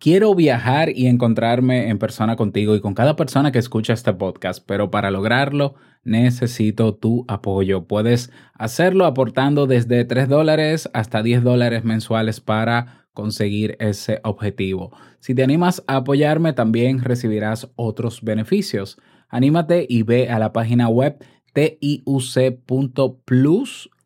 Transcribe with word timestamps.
Quiero 0.00 0.32
viajar 0.36 0.90
y 0.90 1.08
encontrarme 1.08 1.88
en 1.88 1.98
persona 1.98 2.36
contigo 2.36 2.76
y 2.76 2.80
con 2.80 2.94
cada 2.94 3.16
persona 3.16 3.50
que 3.50 3.58
escucha 3.58 3.92
este 3.92 4.12
podcast, 4.12 4.64
pero 4.64 4.92
para 4.92 5.10
lograrlo 5.10 5.74
necesito 6.04 6.94
tu 6.94 7.24
apoyo. 7.26 7.88
Puedes 7.88 8.30
hacerlo 8.54 9.06
aportando 9.06 9.66
desde 9.66 10.04
3 10.04 10.28
dólares 10.28 10.88
hasta 10.94 11.20
10 11.24 11.42
dólares 11.42 11.82
mensuales 11.82 12.40
para 12.40 13.08
conseguir 13.12 13.76
ese 13.80 14.20
objetivo. 14.22 14.96
Si 15.18 15.34
te 15.34 15.42
animas 15.42 15.82
a 15.88 15.96
apoyarme, 15.96 16.52
también 16.52 17.02
recibirás 17.02 17.68
otros 17.74 18.22
beneficios. 18.22 18.98
Anímate 19.28 19.84
y 19.88 20.04
ve 20.04 20.28
a 20.28 20.38
la 20.38 20.52
página 20.52 20.88
web 20.88 21.18
tiuc.plus 21.54 22.70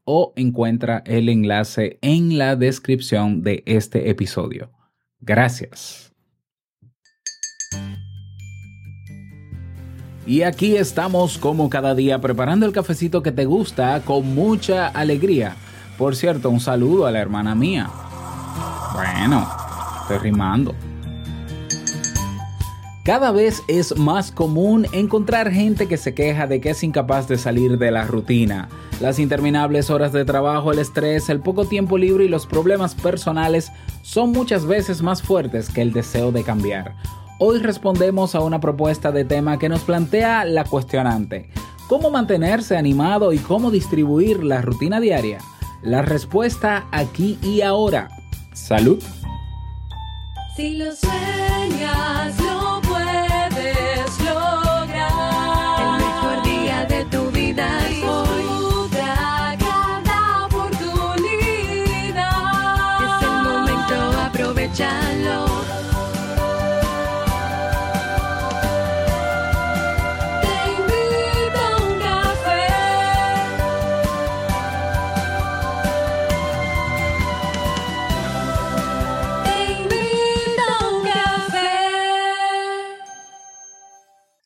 o 0.05 0.33
encuentra 0.37 1.03
el 1.05 1.29
enlace 1.29 1.99
en 2.01 2.39
la 2.39 2.57
descripción 2.57 3.43
de 3.43 3.63
este 3.67 4.09
episodio. 4.09 4.71
Gracias. 5.23 6.13
Y 10.27 10.43
aquí 10.43 10.77
estamos 10.77 11.39
como 11.39 11.71
cada 11.71 11.95
día 11.95 12.21
preparando 12.21 12.67
el 12.67 12.73
cafecito 12.73 13.23
que 13.23 13.33
te 13.33 13.45
gusta 13.45 14.03
con 14.05 14.35
mucha 14.35 14.89
alegría. 14.89 15.57
Por 15.99 16.15
cierto, 16.15 16.51
un 16.51 16.61
saludo 16.61 17.07
a 17.07 17.11
la 17.11 17.21
hermana 17.21 17.55
mía. 17.55 17.89
Bueno, 18.95 19.49
estoy 20.03 20.19
rimando. 20.19 20.75
Cada 23.05 23.33
vez 23.33 23.65
es 23.67 23.99
más 23.99 24.31
común 24.31 24.87
encontrar 24.93 25.51
gente 25.51 25.89
que 25.89 25.97
se 25.97 26.15
queja 26.15 26.47
de 26.47 26.61
que 26.61 26.71
es 26.71 26.85
incapaz 26.85 27.27
de 27.27 27.37
salir 27.37 27.77
de 27.77 27.91
la 27.91 28.05
rutina. 28.05 28.69
Las 29.01 29.19
interminables 29.19 29.91
horas 29.91 30.13
de 30.13 30.25
trabajo, 30.25 30.71
el 30.71 30.79
estrés, 30.79 31.29
el 31.29 31.41
poco 31.41 31.65
tiempo 31.65 31.99
libre 31.99 32.27
y 32.27 32.29
los 32.29 32.47
problemas 32.47 32.95
personales 32.95 33.73
son 34.03 34.31
muchas 34.31 34.67
veces 34.67 35.03
más 35.03 35.21
fuertes 35.21 35.69
que 35.69 35.83
el 35.83 35.93
deseo 35.93 36.31
de 36.31 36.45
cambiar. 36.45 36.95
Hoy 37.41 37.59
respondemos 37.59 38.37
a 38.37 38.41
una 38.41 38.61
propuesta 38.61 39.11
de 39.11 39.25
tema 39.25 39.59
que 39.59 39.69
nos 39.69 39.81
plantea 39.81 40.45
la 40.45 40.63
cuestionante. 40.63 41.51
¿Cómo 41.89 42.09
mantenerse 42.09 42.77
animado 42.77 43.33
y 43.33 43.39
cómo 43.39 43.73
distribuir 43.73 44.45
la 44.45 44.63
rutina 44.63 45.01
diaria? 45.01 45.39
La 45.83 46.03
respuesta 46.03 46.87
aquí 46.93 47.37
y 47.43 47.63
ahora. 47.63 48.11
Salud. 48.53 49.03
Si 50.55 50.77
lo 50.77 50.95
sueñas, 50.95 52.52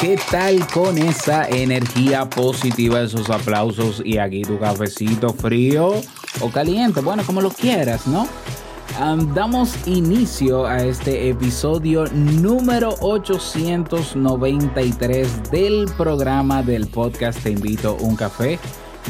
¿Qué 0.00 0.18
tal 0.30 0.66
con 0.68 0.96
esa 0.96 1.46
energía 1.48 2.30
positiva, 2.30 3.02
esos 3.02 3.28
aplausos 3.28 4.00
y 4.04 4.16
aquí 4.16 4.40
tu 4.42 4.56
cafecito 4.58 5.34
frío 5.34 6.00
o 6.40 6.50
caliente? 6.50 7.00
Bueno, 7.00 7.22
como 7.24 7.42
lo 7.42 7.50
quieras, 7.50 8.06
¿no? 8.06 8.26
damos 9.34 9.74
inicio 9.86 10.66
a 10.66 10.82
este 10.82 11.30
episodio 11.30 12.04
número 12.12 12.96
893 13.00 15.50
del 15.50 15.86
programa 15.96 16.62
del 16.62 16.86
podcast 16.86 17.42
Te 17.42 17.48
invito 17.50 17.96
a 17.98 18.02
un 18.02 18.14
café 18.16 18.58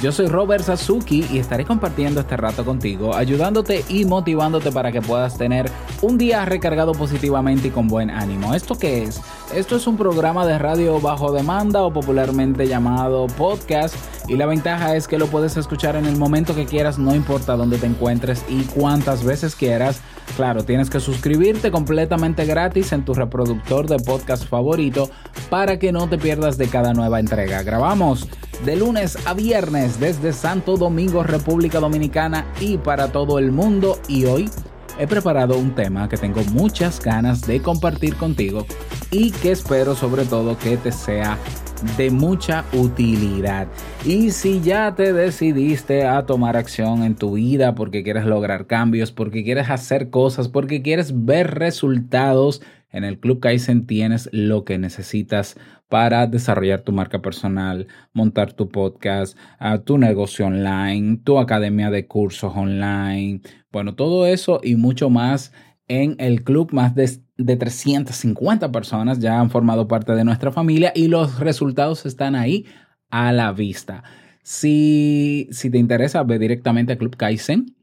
yo 0.02 0.12
soy 0.12 0.28
Robert 0.28 0.64
Sasuki 0.64 1.26
y 1.30 1.38
estaré 1.38 1.64
compartiendo 1.64 2.20
este 2.20 2.36
rato 2.36 2.64
contigo, 2.64 3.14
ayudándote 3.14 3.84
y 3.88 4.04
motivándote 4.04 4.72
para 4.72 4.92
que 4.92 5.02
puedas 5.02 5.36
tener 5.36 5.70
un 6.00 6.16
día 6.16 6.44
recargado 6.44 6.92
positivamente 6.92 7.68
y 7.68 7.70
con 7.70 7.88
buen 7.88 8.10
ánimo. 8.10 8.54
¿Esto 8.54 8.78
qué 8.78 9.02
es? 9.02 9.20
Esto 9.54 9.76
es 9.76 9.86
un 9.86 9.96
programa 9.96 10.46
de 10.46 10.58
radio 10.58 11.00
bajo 11.00 11.32
demanda 11.32 11.82
o 11.82 11.92
popularmente 11.92 12.66
llamado 12.66 13.26
podcast 13.26 13.94
y 14.28 14.36
la 14.36 14.46
ventaja 14.46 14.96
es 14.96 15.08
que 15.08 15.18
lo 15.18 15.26
puedes 15.26 15.56
escuchar 15.56 15.96
en 15.96 16.06
el 16.06 16.16
momento 16.16 16.54
que 16.54 16.66
quieras, 16.66 16.98
no 16.98 17.14
importa 17.14 17.56
dónde 17.56 17.78
te 17.78 17.86
encuentres 17.86 18.44
y 18.48 18.62
cuántas 18.64 19.24
veces 19.24 19.56
quieras. 19.56 20.00
Claro, 20.36 20.64
tienes 20.64 20.90
que 20.90 21.00
suscribirte 21.00 21.70
completamente 21.70 22.44
gratis 22.44 22.92
en 22.92 23.04
tu 23.04 23.14
reproductor 23.14 23.88
de 23.88 23.98
podcast 23.98 24.46
favorito 24.46 25.10
para 25.48 25.78
que 25.78 25.92
no 25.92 26.08
te 26.08 26.18
pierdas 26.18 26.56
de 26.58 26.68
cada 26.68 26.92
nueva 26.92 27.20
entrega. 27.20 27.62
Grabamos 27.62 28.28
de 28.64 28.76
lunes 28.76 29.18
a 29.26 29.34
viernes 29.34 29.98
desde 29.98 30.32
Santo 30.32 30.76
Domingo, 30.76 31.22
República 31.22 31.80
Dominicana 31.80 32.46
y 32.60 32.78
para 32.78 33.10
todo 33.10 33.38
el 33.38 33.52
mundo. 33.52 33.98
Y 34.06 34.26
hoy 34.26 34.50
he 34.98 35.06
preparado 35.06 35.58
un 35.58 35.74
tema 35.74 36.08
que 36.08 36.16
tengo 36.16 36.42
muchas 36.52 37.00
ganas 37.00 37.40
de 37.42 37.60
compartir 37.62 38.16
contigo 38.16 38.66
y 39.10 39.30
que 39.30 39.52
espero 39.52 39.94
sobre 39.94 40.24
todo 40.24 40.58
que 40.58 40.76
te 40.76 40.92
sea 40.92 41.38
de 41.96 42.10
mucha 42.10 42.64
utilidad. 42.72 43.68
Y 44.04 44.30
si 44.30 44.60
ya 44.60 44.94
te 44.94 45.12
decidiste 45.12 46.06
a 46.06 46.26
tomar 46.26 46.56
acción 46.56 47.02
en 47.02 47.14
tu 47.14 47.34
vida 47.34 47.74
porque 47.74 48.02
quieres 48.02 48.26
lograr 48.26 48.66
cambios, 48.66 49.12
porque 49.12 49.44
quieres 49.44 49.70
hacer 49.70 50.10
cosas, 50.10 50.48
porque 50.48 50.82
quieres 50.82 51.24
ver 51.24 51.54
resultados, 51.54 52.62
en 52.92 53.04
el 53.04 53.18
Club 53.20 53.40
Kaizen 53.40 53.86
tienes 53.86 54.28
lo 54.32 54.64
que 54.64 54.78
necesitas 54.78 55.56
para 55.88 56.26
desarrollar 56.26 56.82
tu 56.82 56.92
marca 56.92 57.20
personal, 57.20 57.86
montar 58.12 58.52
tu 58.52 58.68
podcast, 58.68 59.36
ah, 59.58 59.78
tu 59.78 59.98
negocio 59.98 60.46
online, 60.46 61.18
tu 61.24 61.38
academia 61.38 61.90
de 61.90 62.06
cursos 62.06 62.52
online. 62.54 63.42
Bueno, 63.72 63.94
todo 63.94 64.26
eso 64.26 64.60
y 64.62 64.76
mucho 64.76 65.10
más 65.10 65.52
en 65.90 66.16
el 66.18 66.44
club. 66.44 66.72
Más 66.72 66.94
de, 66.94 67.20
350 67.36 68.72
personas 68.72 69.18
ya 69.18 69.40
han 69.40 69.50
formado 69.50 69.88
parte 69.88 70.14
de 70.14 70.24
nuestra 70.24 70.52
familia 70.52 70.92
y 70.94 71.08
los 71.08 71.40
resultados 71.40 72.06
están 72.06 72.34
ahí 72.34 72.64
a 73.10 73.32
la 73.32 73.52
vista. 73.52 74.04
Si, 74.42 75.48
si 75.50 75.68
te 75.68 75.78
interesa, 75.78 76.22
ve 76.22 76.38
directamente 76.38 76.94
a 76.94 76.98
Club 76.98 77.16
Kaizen 77.16 77.76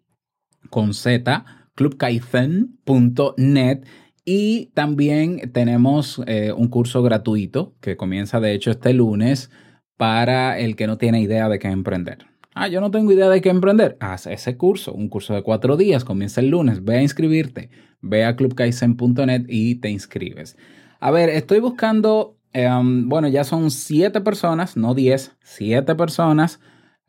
con 0.70 0.94
Z, 0.94 1.46
clubkaizen.net 1.76 3.86
y 4.26 4.72
también 4.74 5.52
tenemos 5.52 6.22
eh, 6.26 6.52
un 6.52 6.68
curso 6.70 7.04
gratuito 7.04 7.76
que 7.82 7.96
comienza 7.96 8.40
de 8.40 8.54
hecho 8.54 8.72
este 8.72 8.94
lunes 8.94 9.52
para 9.98 10.58
el 10.60 10.76
que 10.76 10.88
no 10.88 10.98
tiene 10.98 11.22
idea 11.22 11.50
de 11.50 11.60
qué 11.60 11.68
emprender. 11.68 12.26
Ah, 12.54 12.68
yo 12.68 12.82
no 12.82 12.90
tengo 12.90 13.12
idea 13.12 13.30
de 13.30 13.40
qué 13.40 13.50
emprender. 13.50 13.98
Haz 14.00 14.26
ese 14.26 14.58
curso, 14.58 14.94
un 14.94 15.10
curso 15.10 15.36
de 15.36 15.44
cuatro 15.44 15.78
días, 15.78 16.04
comienza 16.04 16.42
el 16.42 16.50
lunes. 16.50 16.84
Ve 16.84 16.98
a 16.98 17.02
inscribirte. 17.04 17.70
Ve 18.02 18.26
a 18.26 18.36
clubkaizen.net 18.36 19.46
y 19.48 19.76
te 19.76 19.90
inscribes. 19.90 20.58
A 21.00 21.12
ver, 21.12 21.30
estoy 21.30 21.60
buscando, 21.60 22.38
em, 22.54 23.08
bueno, 23.10 23.28
ya 23.28 23.44
son 23.44 23.72
siete 23.72 24.22
personas, 24.22 24.78
no 24.78 24.94
diez, 24.94 25.36
siete 25.44 25.96
personas, 25.96 26.60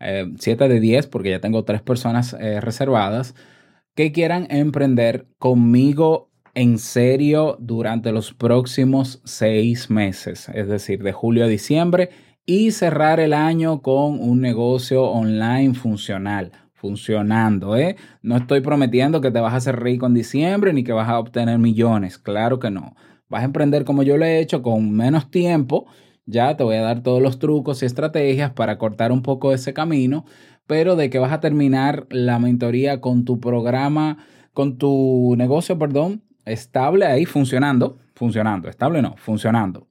eh, 0.00 0.26
siete 0.38 0.68
de 0.68 0.80
diez, 0.80 1.06
porque 1.06 1.30
ya 1.30 1.40
tengo 1.40 1.64
tres 1.64 1.82
personas 1.82 2.34
eh, 2.38 2.60
reservadas, 2.60 3.34
que 3.94 4.12
quieran 4.12 4.46
emprender 4.50 5.26
conmigo 5.38 6.30
en 6.54 6.78
serio 6.78 7.56
durante 7.60 8.12
los 8.12 8.32
próximos 8.34 9.20
seis 9.24 9.90
meses, 9.90 10.48
es 10.54 10.68
decir, 10.68 11.02
de 11.02 11.12
julio 11.12 11.44
a 11.44 11.48
diciembre, 11.48 12.10
y 12.46 12.70
cerrar 12.70 13.20
el 13.20 13.32
año 13.32 13.82
con 13.82 14.20
un 14.20 14.40
negocio 14.40 15.04
online 15.04 15.74
funcional, 15.74 16.52
funcionando. 16.78 17.76
¿eh? 17.76 17.96
No 18.22 18.36
estoy 18.36 18.60
prometiendo 18.60 19.20
que 19.20 19.30
te 19.30 19.40
vas 19.40 19.52
a 19.52 19.56
hacer 19.56 19.82
rico 19.82 20.06
en 20.06 20.14
diciembre 20.14 20.72
ni 20.72 20.84
que 20.84 20.92
vas 20.92 21.08
a 21.08 21.18
obtener 21.18 21.58
millones, 21.58 22.18
claro 22.18 22.58
que 22.58 22.70
no. 22.70 22.94
Vas 23.28 23.42
a 23.42 23.46
emprender 23.46 23.84
como 23.84 24.02
yo 24.02 24.16
lo 24.16 24.24
he 24.24 24.38
hecho, 24.38 24.62
con 24.62 24.90
menos 24.92 25.30
tiempo. 25.30 25.86
Ya 26.24 26.56
te 26.56 26.64
voy 26.64 26.76
a 26.76 26.82
dar 26.82 27.02
todos 27.02 27.20
los 27.20 27.38
trucos 27.38 27.82
y 27.82 27.86
estrategias 27.86 28.52
para 28.52 28.78
cortar 28.78 29.12
un 29.12 29.22
poco 29.22 29.52
ese 29.52 29.74
camino, 29.74 30.24
pero 30.66 30.96
de 30.96 31.10
que 31.10 31.18
vas 31.18 31.32
a 31.32 31.40
terminar 31.40 32.06
la 32.10 32.38
mentoría 32.38 33.00
con 33.00 33.24
tu 33.24 33.40
programa, 33.40 34.18
con 34.52 34.78
tu 34.78 35.34
negocio, 35.36 35.78
perdón, 35.78 36.22
estable 36.44 37.06
ahí 37.06 37.24
funcionando, 37.26 37.98
funcionando, 38.14 38.68
estable 38.68 39.02
no, 39.02 39.14
funcionando, 39.16 39.88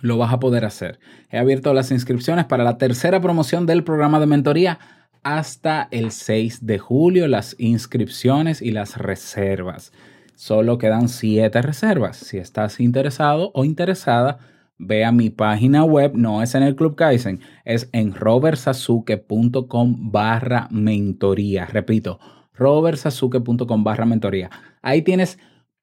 lo 0.00 0.18
vas 0.18 0.32
a 0.32 0.40
poder 0.40 0.64
hacer. 0.64 0.98
He 1.30 1.38
abierto 1.38 1.72
las 1.74 1.90
inscripciones 1.90 2.44
para 2.44 2.64
la 2.64 2.78
tercera 2.78 3.20
promoción 3.20 3.66
del 3.66 3.84
programa 3.84 4.20
de 4.20 4.26
mentoría 4.26 4.78
hasta 5.22 5.88
el 5.90 6.10
6 6.10 6.66
de 6.66 6.78
julio, 6.78 7.28
las 7.28 7.56
inscripciones 7.58 8.62
y 8.62 8.70
las 8.70 8.96
reservas. 8.96 9.92
Solo 10.34 10.78
quedan 10.78 11.08
7 11.08 11.62
reservas. 11.62 12.16
Si 12.16 12.38
estás 12.38 12.80
interesado 12.80 13.50
o 13.54 13.64
interesada, 13.64 14.38
ve 14.78 15.04
a 15.04 15.12
mi 15.12 15.30
página 15.30 15.84
web, 15.84 16.12
no 16.14 16.42
es 16.42 16.54
en 16.54 16.64
el 16.64 16.74
Club 16.74 16.96
Kaizen, 16.96 17.40
es 17.64 17.88
en 17.92 18.14
robertsazuke.com 18.14 20.10
barra 20.10 20.68
mentoría. 20.70 21.66
Repito, 21.66 22.18
robertsazuke.com 22.54 23.84
barra 23.84 24.06
mentoría. 24.06 24.50
Ahí 24.82 25.02
tienes 25.02 25.38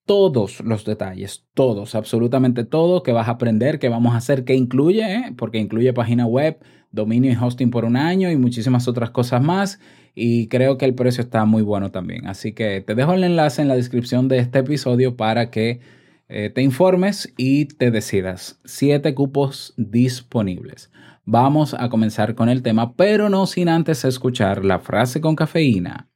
todos 0.09 0.61
los 0.61 0.85
detalles, 0.85 1.45
todos, 1.53 1.93
absolutamente 1.93 2.63
todo 2.63 3.03
que 3.03 3.11
vas 3.11 3.27
a 3.27 3.33
aprender, 3.33 3.77
que 3.77 3.89
vamos 3.89 4.15
a 4.15 4.17
hacer, 4.17 4.43
que 4.43 4.55
incluye, 4.55 5.03
¿eh? 5.03 5.35
porque 5.37 5.59
incluye 5.59 5.93
página 5.93 6.25
web, 6.25 6.57
dominio 6.89 7.31
y 7.31 7.35
hosting 7.35 7.69
por 7.69 7.85
un 7.85 7.95
año 7.95 8.31
y 8.31 8.35
muchísimas 8.35 8.87
otras 8.87 9.11
cosas 9.11 9.43
más. 9.43 9.79
Y 10.15 10.47
creo 10.47 10.79
que 10.79 10.85
el 10.85 10.95
precio 10.95 11.21
está 11.21 11.45
muy 11.45 11.61
bueno 11.61 11.91
también. 11.91 12.25
Así 12.25 12.53
que 12.53 12.81
te 12.81 12.95
dejo 12.95 13.13
el 13.13 13.23
enlace 13.23 13.61
en 13.61 13.67
la 13.67 13.75
descripción 13.75 14.27
de 14.29 14.39
este 14.39 14.57
episodio 14.57 15.15
para 15.15 15.51
que 15.51 15.79
eh, 16.27 16.49
te 16.49 16.63
informes 16.63 17.31
y 17.37 17.65
te 17.65 17.91
decidas. 17.91 18.59
Siete 18.65 19.13
cupos 19.13 19.75
disponibles. 19.77 20.89
Vamos 21.23 21.75
a 21.75 21.87
comenzar 21.89 22.33
con 22.33 22.49
el 22.49 22.63
tema, 22.63 22.95
pero 22.95 23.29
no 23.29 23.45
sin 23.45 23.69
antes 23.69 24.03
escuchar 24.05 24.65
la 24.65 24.79
frase 24.79 25.21
con 25.21 25.35
cafeína. 25.35 26.08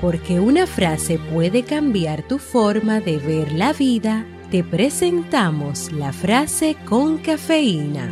Porque 0.00 0.38
una 0.38 0.68
frase 0.68 1.18
puede 1.18 1.64
cambiar 1.64 2.22
tu 2.22 2.38
forma 2.38 3.00
de 3.00 3.18
ver 3.18 3.50
la 3.50 3.72
vida, 3.72 4.24
te 4.48 4.62
presentamos 4.62 5.90
la 5.90 6.12
frase 6.12 6.76
con 6.84 7.18
cafeína. 7.18 8.08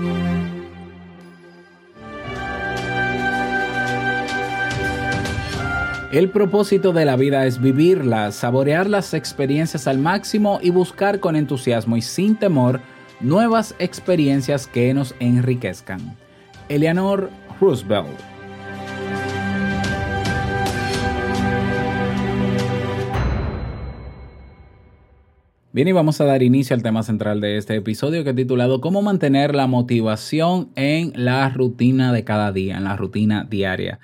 El 6.11 6.31
propósito 6.31 6.93
de 6.93 7.05
la 7.05 7.15
vida 7.15 7.47
es 7.47 7.61
vivirla, 7.61 8.33
saborear 8.33 8.89
las 8.91 9.15
experiencias 9.15 9.87
al 9.87 9.99
máximo 9.99 10.59
y 10.63 10.71
buscar 10.71 11.21
con 11.21 11.37
entusiasmo 11.37 11.97
y 11.97 12.03
sin 12.03 12.35
temor 12.35 12.81
nuevas 13.21 13.77
experiencias 13.79 14.67
que 14.67 14.93
nos 14.93 15.15
enriquezcan. 15.21 16.17
Eleanor 16.69 17.31
Roosevelt 17.61 18.36
Bien, 25.77 25.89
y 25.89 25.93
vamos 25.93 26.23
a 26.23 26.25
dar 26.25 26.43
inicio 26.43 26.75
al 26.75 26.83
tema 26.83 27.03
central 27.03 27.43
de 27.43 27.59
este 27.59 27.77
episodio 27.77 28.25
que 28.25 28.31
he 28.31 28.33
titulado 28.33 28.81
¿Cómo 28.81 29.03
mantener 29.03 29.55
la 29.55 29.67
motivación 29.67 30.71
en 30.75 31.13
la 31.15 31.51
rutina 31.51 32.15
de 32.15 32.25
cada 32.25 32.51
día, 32.51 32.79
en 32.79 32.85
la 32.85 32.97
rutina 32.97 33.45
diaria? 33.45 34.01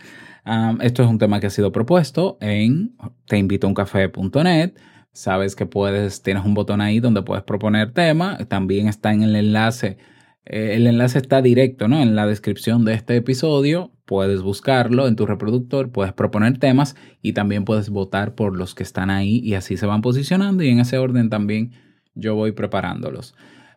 esto 0.83 1.03
es 1.03 1.09
un 1.09 1.17
tema 1.17 1.41
que 1.41 1.47
ha 1.47 1.51
sido 1.51 1.73
propuesto 1.73 2.37
en 2.43 2.95
teinvitouncafé.net. 3.27 4.75
Sabes 5.13 5.57
que 5.57 5.65
puedes, 5.65 6.23
tienes 6.23 6.45
un 6.45 6.53
botón 6.53 6.83
ahí 6.83 7.01
donde 7.01 7.23
puedes 7.23 7.43
proponer 7.43 7.95
tema. 7.95 8.37
También 8.49 8.87
está 8.87 9.15
en 9.15 9.23
el 9.23 9.35
enlace. 9.35 9.97
Eh, 10.45 10.75
el 10.75 10.87
enlace 10.87 11.21
está 11.21 11.41
directo, 11.41 11.89
¿no? 11.89 12.03
En 12.03 12.15
la 12.15 12.27
descripción 12.27 12.85
de 12.85 12.93
este 12.93 13.17
episodio. 13.17 13.93
Puedes 14.13 14.43
buscarlo 14.43 15.09
en 15.09 15.17
tu 15.17 15.25
reproductor, 15.25 15.91
puedes 15.91 16.13
proponer 16.13 16.59
temas 16.59 16.97
y 17.23 17.33
también 17.33 17.65
puedes 17.65 17.89
votar 17.89 18.35
por 18.35 18.55
los 18.55 18.75
que 18.75 18.83
están 18.83 19.09
ahí 19.09 19.39
y 19.39 19.55
así 19.55 19.79
se 19.79 19.87
van 19.87 20.03
posicionando 20.03 20.63
y 20.63 20.69
en 20.69 20.81
ese 20.81 20.99
orden 20.99 21.31
también 21.31 21.73
yo 22.15 22.35
voy 22.35 22.53
preparándolos. 22.53 23.35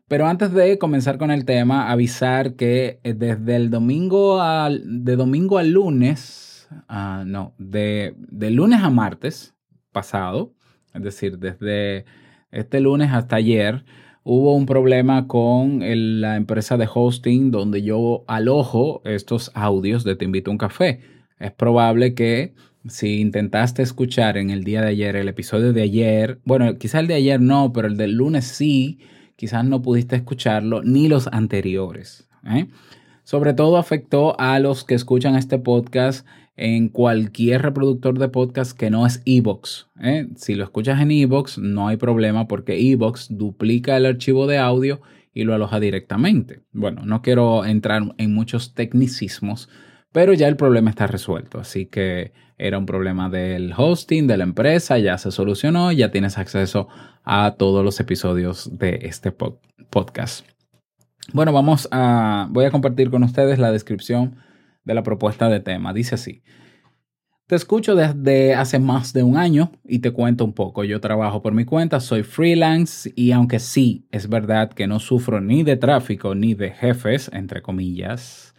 Pero 0.10 0.28
antes 0.28 0.52
de 0.52 0.78
comenzar 0.78 1.18
con 1.18 1.32
el 1.32 1.46
tema, 1.46 1.90
avisar 1.90 2.56
que 2.56 3.00
eh, 3.04 3.14
desde 3.14 3.56
el 3.56 3.70
domingo 3.70 4.42
al, 4.42 5.06
de 5.06 5.16
domingo 5.16 5.58
al 5.58 5.72
lunes, 5.72 6.68
ah, 6.90 7.24
no, 7.26 7.54
de, 7.58 8.14
de 8.18 8.52
lunes 8.52 8.82
a 8.82 8.90
martes 8.90 9.56
pasado, 9.94 10.54
es 10.94 11.02
decir, 11.02 11.40
desde 11.40 12.04
este 12.52 12.82
lunes 12.82 13.10
hasta 13.14 13.38
ayer, 13.38 13.86
hubo 14.26 14.56
un 14.56 14.66
problema 14.66 15.28
con 15.28 15.82
la 16.20 16.36
empresa 16.36 16.78
de 16.78 16.90
hosting 16.92 17.52
donde 17.52 17.84
yo 17.84 18.26
alojo 18.28 19.04
estos 19.06 19.52
audios 19.54 20.04
de 20.04 20.16
Te 20.16 20.26
invito 20.26 20.50
a 20.50 20.54
un 20.54 20.58
café. 20.58 21.00
Es 21.40 21.52
probable 21.52 22.16
que 22.16 22.56
si 22.88 23.22
intentaste 23.22 23.84
escuchar 23.84 24.38
en 24.38 24.50
el 24.50 24.64
día 24.64 24.82
de 24.82 24.88
ayer 24.88 25.16
el 25.16 25.28
episodio 25.28 25.74
de 25.74 25.84
ayer, 25.84 26.40
bueno, 26.44 26.76
quizás 26.80 27.02
el 27.02 27.08
de 27.08 27.14
ayer 27.14 27.40
no, 27.40 27.72
pero 27.72 27.88
el 27.88 27.98
del 27.98 28.14
lunes 28.14 28.46
sí, 28.46 28.98
quizás 29.36 29.64
no 29.64 29.84
pudiste 29.84 30.16
escucharlo, 30.16 30.82
ni 30.82 31.08
los 31.08 31.28
anteriores. 31.28 32.28
¿eh? 32.48 32.66
Sobre 33.24 33.54
todo 33.54 33.78
afectó 33.78 34.40
a 34.40 34.58
los 34.58 34.84
que 34.84 34.96
escuchan 34.96 35.36
este 35.36 35.60
podcast 35.60 36.26
en 36.58 36.90
cualquier 36.90 37.62
reproductor 37.62 38.18
de 38.18 38.30
podcast 38.30 38.78
que 38.78 38.90
no 38.90 39.06
es 39.06 39.22
Evox. 39.26 39.88
¿eh? 40.02 40.28
Si 40.36 40.56
lo 40.56 40.64
escuchas 40.64 41.02
en 41.02 41.12
Evox, 41.12 41.58
no 41.58 41.88
hay 41.88 41.98
problema 41.98 42.48
porque 42.48 42.92
Evox 42.92 43.28
duplica 43.30 43.98
el 43.98 44.06
archivo 44.06 44.48
de 44.48 44.58
audio 44.58 45.02
y 45.34 45.44
lo 45.44 45.54
aloja 45.54 45.80
directamente. 45.80 46.62
Bueno, 46.72 47.02
no 47.06 47.22
quiero 47.22 47.66
entrar 47.66 48.04
en 48.18 48.34
muchos 48.34 48.74
tecnicismos, 48.74 49.70
pero 50.14 50.34
ya 50.34 50.48
el 50.48 50.56
problema 50.56 50.90
está 50.90 51.08
resuelto. 51.08 51.60
Así 51.60 51.88
que 51.88 52.32
era 52.58 52.78
un 52.78 52.86
problema 52.86 53.30
del 53.30 53.74
hosting, 53.76 54.28
de 54.28 54.38
la 54.38 54.46
empresa, 54.46 54.98
ya 54.98 55.18
se 55.18 55.32
solucionó, 55.32 55.92
ya 55.92 56.10
tienes 56.10 56.38
acceso 56.38 56.88
a 57.26 57.56
todos 57.58 57.84
los 57.84 58.00
episodios 58.00 58.78
de 58.78 59.00
este 59.04 59.34
podcast. 59.34 60.48
Bueno, 61.34 61.52
vamos 61.52 61.90
a, 61.92 62.48
voy 62.50 62.64
a 62.64 62.72
compartir 62.72 63.10
con 63.10 63.24
ustedes 63.24 63.60
la 63.60 63.74
descripción 63.74 64.38
de 64.86 64.94
la 64.94 65.04
propuesta 65.04 65.50
de 65.50 65.60
tema. 65.60 65.94
Dice 65.94 66.16
así. 66.16 66.42
Te 67.48 67.56
escucho 67.56 67.94
desde 67.94 68.56
hace 68.56 68.80
más 68.80 69.14
de 69.14 69.22
un 69.22 69.38
año 69.38 69.72
y 69.84 70.00
te 70.00 70.10
cuento 70.10 70.44
un 70.46 70.54
poco. 70.54 70.84
Yo 70.84 71.00
trabajo 71.00 71.44
por 71.44 71.54
mi 71.54 71.64
cuenta, 71.64 72.00
soy 72.00 72.24
freelance 72.24 73.14
y 73.16 73.34
aunque 73.34 73.60
sí 73.60 74.08
es 74.10 74.30
verdad 74.30 74.74
que 74.74 74.88
no 74.88 75.00
sufro 75.00 75.40
ni 75.42 75.62
de 75.62 75.78
tráfico 75.78 76.34
ni 76.34 76.56
de 76.56 76.72
jefes, 76.72 77.30
entre 77.32 77.62
comillas, 77.62 78.56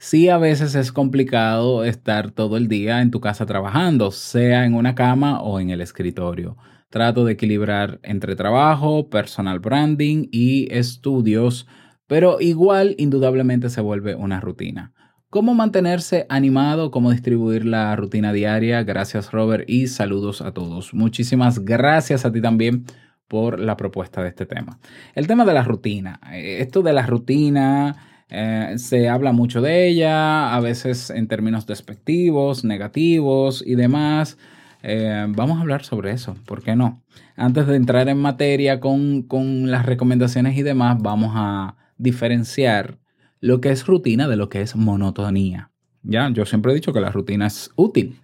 sí 0.00 0.30
a 0.30 0.38
veces 0.38 0.74
es 0.74 0.90
complicado 0.90 1.84
estar 1.84 2.32
todo 2.32 2.56
el 2.56 2.66
día 2.66 3.02
en 3.02 3.12
tu 3.12 3.20
casa 3.20 3.46
trabajando, 3.46 4.10
sea 4.10 4.64
en 4.64 4.74
una 4.74 4.96
cama 4.96 5.40
o 5.40 5.60
en 5.60 5.70
el 5.70 5.80
escritorio. 5.80 6.56
Trato 6.90 7.24
de 7.24 7.34
equilibrar 7.34 8.00
entre 8.02 8.34
trabajo, 8.34 9.10
personal 9.10 9.60
branding 9.60 10.26
y 10.32 10.74
estudios, 10.74 11.68
pero 12.08 12.40
igual 12.40 12.96
indudablemente 12.98 13.70
se 13.70 13.80
vuelve 13.80 14.16
una 14.16 14.40
rutina. 14.40 14.92
¿Cómo 15.34 15.52
mantenerse 15.52 16.26
animado? 16.28 16.92
¿Cómo 16.92 17.10
distribuir 17.10 17.66
la 17.66 17.96
rutina 17.96 18.32
diaria? 18.32 18.84
Gracias 18.84 19.32
Robert 19.32 19.68
y 19.68 19.88
saludos 19.88 20.40
a 20.40 20.52
todos. 20.52 20.94
Muchísimas 20.94 21.64
gracias 21.64 22.24
a 22.24 22.30
ti 22.30 22.40
también 22.40 22.84
por 23.26 23.58
la 23.58 23.76
propuesta 23.76 24.22
de 24.22 24.28
este 24.28 24.46
tema. 24.46 24.78
El 25.16 25.26
tema 25.26 25.44
de 25.44 25.52
la 25.52 25.64
rutina. 25.64 26.20
Eh, 26.32 26.58
esto 26.60 26.82
de 26.82 26.92
la 26.92 27.04
rutina 27.04 27.96
eh, 28.30 28.74
se 28.76 29.08
habla 29.08 29.32
mucho 29.32 29.60
de 29.60 29.88
ella, 29.88 30.54
a 30.54 30.60
veces 30.60 31.10
en 31.10 31.26
términos 31.26 31.66
despectivos, 31.66 32.64
negativos 32.64 33.60
y 33.66 33.74
demás. 33.74 34.38
Eh, 34.84 35.26
vamos 35.30 35.58
a 35.58 35.62
hablar 35.62 35.82
sobre 35.82 36.12
eso, 36.12 36.36
¿por 36.46 36.62
qué 36.62 36.76
no? 36.76 37.02
Antes 37.34 37.66
de 37.66 37.74
entrar 37.74 38.08
en 38.08 38.18
materia 38.18 38.78
con, 38.78 39.22
con 39.22 39.68
las 39.68 39.84
recomendaciones 39.84 40.56
y 40.56 40.62
demás, 40.62 40.98
vamos 41.02 41.32
a 41.34 41.74
diferenciar 41.98 42.98
lo 43.44 43.60
que 43.60 43.70
es 43.70 43.86
rutina 43.86 44.26
de 44.26 44.36
lo 44.36 44.48
que 44.48 44.62
es 44.62 44.74
monotonía. 44.74 45.70
Ya, 46.02 46.30
yo 46.30 46.46
siempre 46.46 46.72
he 46.72 46.74
dicho 46.74 46.94
que 46.94 47.00
la 47.02 47.10
rutina 47.10 47.46
es 47.46 47.70
útil, 47.76 48.18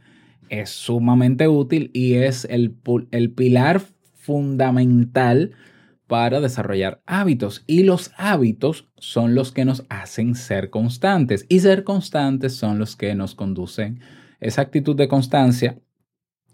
es 0.48 0.70
sumamente 0.70 1.46
útil 1.46 1.90
y 1.92 2.14
es 2.14 2.46
el, 2.46 2.74
el 3.10 3.30
pilar 3.30 3.82
fundamental 4.14 5.52
para 6.06 6.40
desarrollar 6.40 7.02
hábitos. 7.04 7.64
Y 7.66 7.82
los 7.82 8.12
hábitos 8.16 8.88
son 8.96 9.34
los 9.34 9.52
que 9.52 9.66
nos 9.66 9.84
hacen 9.90 10.34
ser 10.36 10.70
constantes. 10.70 11.44
Y 11.50 11.60
ser 11.60 11.84
constantes 11.84 12.56
son 12.56 12.78
los 12.78 12.96
que 12.96 13.14
nos 13.14 13.34
conducen. 13.34 14.00
Esa 14.40 14.62
actitud 14.62 14.96
de 14.96 15.08
constancia, 15.08 15.78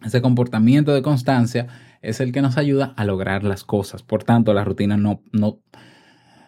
ese 0.04 0.20
comportamiento 0.20 0.92
de 0.92 1.02
constancia, 1.02 1.68
es 2.02 2.18
el 2.18 2.32
que 2.32 2.42
nos 2.42 2.56
ayuda 2.56 2.94
a 2.96 3.04
lograr 3.04 3.44
las 3.44 3.62
cosas. 3.62 4.02
Por 4.02 4.24
tanto, 4.24 4.52
la 4.54 4.64
rutina 4.64 4.96
no, 4.96 5.22
no, 5.30 5.60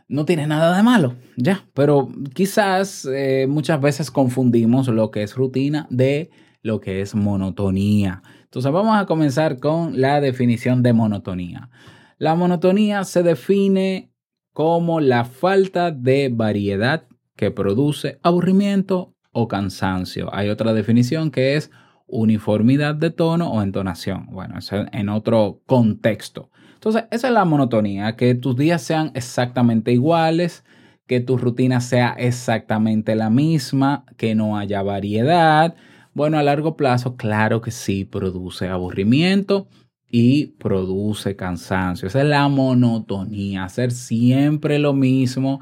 no 0.09 0.25
tiene 0.25 0.47
nada 0.47 0.77
de 0.77 0.83
malo, 0.83 1.15
ya, 1.37 1.65
pero 1.75 2.09
quizás 2.35 3.07
eh, 3.13 3.47
muchas 3.49 3.81
veces 3.81 4.11
confundimos 4.11 4.89
lo 4.89 5.11
que 5.11 5.23
es 5.23 5.37
rutina 5.37 5.87
de 5.91 6.31
lo 6.63 6.81
que 6.81 7.01
es 7.03 7.15
monotonía. 7.15 8.23
Entonces 8.45 8.73
vamos 8.73 8.97
a 8.97 9.07
comenzar 9.07 9.61
con 9.61 10.01
la 10.01 10.21
definición 10.21 10.83
de 10.83 10.95
monotonía. 10.95 11.69
La 12.17 12.35
monotonía 12.35 13.05
se 13.05 13.23
define 13.23 14.11
como 14.53 15.01
la 15.01 15.25
falta 15.25 15.91
de 15.91 16.31
variedad 16.33 17.05
que 17.37 17.51
produce 17.51 18.19
aburrimiento 18.23 19.15
o 19.31 19.47
cansancio. 19.47 20.35
Hay 20.35 20.49
otra 20.49 20.73
definición 20.73 21.31
que 21.31 21.55
es 21.55 21.71
uniformidad 22.09 22.95
de 22.95 23.11
tono 23.11 23.53
o 23.53 23.63
entonación. 23.63 24.27
Bueno, 24.31 24.59
eso 24.59 24.87
en 24.91 25.09
otro 25.11 25.61
contexto. 25.67 26.51
Entonces, 26.79 27.07
esa 27.11 27.27
es 27.27 27.35
la 27.35 27.45
monotonía, 27.45 28.15
que 28.15 28.37
tus 28.37 28.57
días 28.57 28.83
sean 28.83 29.11
exactamente 29.15 29.91
iguales, 29.91 30.65
que 31.09 31.19
tu 31.19 31.37
rutina 31.37 31.81
sea 31.81 32.15
exactamente 32.17 33.17
la 33.17 33.31
misma, 33.31 34.05
que 34.17 34.37
no 34.37 34.57
haya 34.57 34.81
variedad. 34.83 35.75
Bueno, 36.15 36.39
a 36.39 36.45
largo 36.45 36.77
plazo, 36.77 37.17
claro 37.17 37.61
que 37.61 37.73
sí, 37.73 38.05
produce 38.05 38.69
aburrimiento 38.69 39.67
y 40.09 40.47
produce 40.59 41.35
cansancio. 41.35 42.07
Esa 42.07 42.21
es 42.21 42.29
la 42.29 42.47
monotonía, 42.47 43.65
hacer 43.65 43.91
siempre 43.91 44.79
lo 44.79 44.93
mismo 44.93 45.59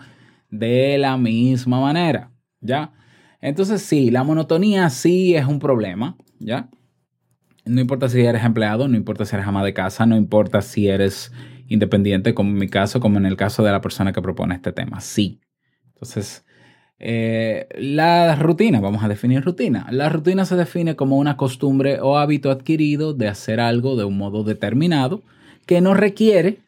de 0.51 0.99
la 0.99 1.17
misma 1.17 1.81
manera, 1.81 2.31
¿ya? 2.61 2.93
Entonces 3.41 3.81
sí, 3.81 4.11
la 4.11 4.23
monotonía 4.23 4.91
sí 4.91 5.35
es 5.35 5.47
un 5.47 5.61
problema, 5.61 6.19
¿ya? 6.39 6.69
No 7.67 7.81
importa 7.81 8.09
si 8.09 8.21
eres 8.21 8.45
empleado, 8.45 8.89
no 8.89 8.97
importa 8.97 9.25
si 9.25 9.35
eres 9.35 9.47
ama 9.47 9.65
de 9.65 9.75
casa, 9.75 10.07
no 10.07 10.17
importa 10.17 10.63
si 10.63 10.89
eres 10.89 11.33
independiente, 11.69 12.33
como 12.33 12.51
en 12.51 12.59
mi 12.59 12.69
caso, 12.69 13.01
como 13.01 13.19
en 13.19 13.27
el 13.27 13.37
caso 13.37 13.65
de 13.65 13.73
la 13.73 13.81
persona 13.81 14.13
que 14.13 14.23
propone 14.23 14.55
este 14.55 14.73
tema, 14.73 15.01
sí. 15.01 15.41
Entonces, 15.89 16.45
eh, 16.99 17.67
la 17.77 18.37
rutina, 18.37 18.81
vamos 18.81 19.03
a 19.03 19.09
definir 19.09 19.43
rutina. 19.43 19.87
La 19.91 20.09
rutina 20.09 20.45
se 20.45 20.57
define 20.57 20.97
como 20.97 21.19
una 21.19 21.37
costumbre 21.37 22.01
o 22.01 22.19
hábito 22.19 22.51
adquirido 22.51 23.13
de 23.13 23.29
hacer 23.29 23.61
algo 23.61 23.97
de 23.97 24.05
un 24.05 24.17
modo 24.17 24.45
determinado 24.45 25.23
que 25.67 25.81
no 25.81 25.95
requiere 25.95 26.59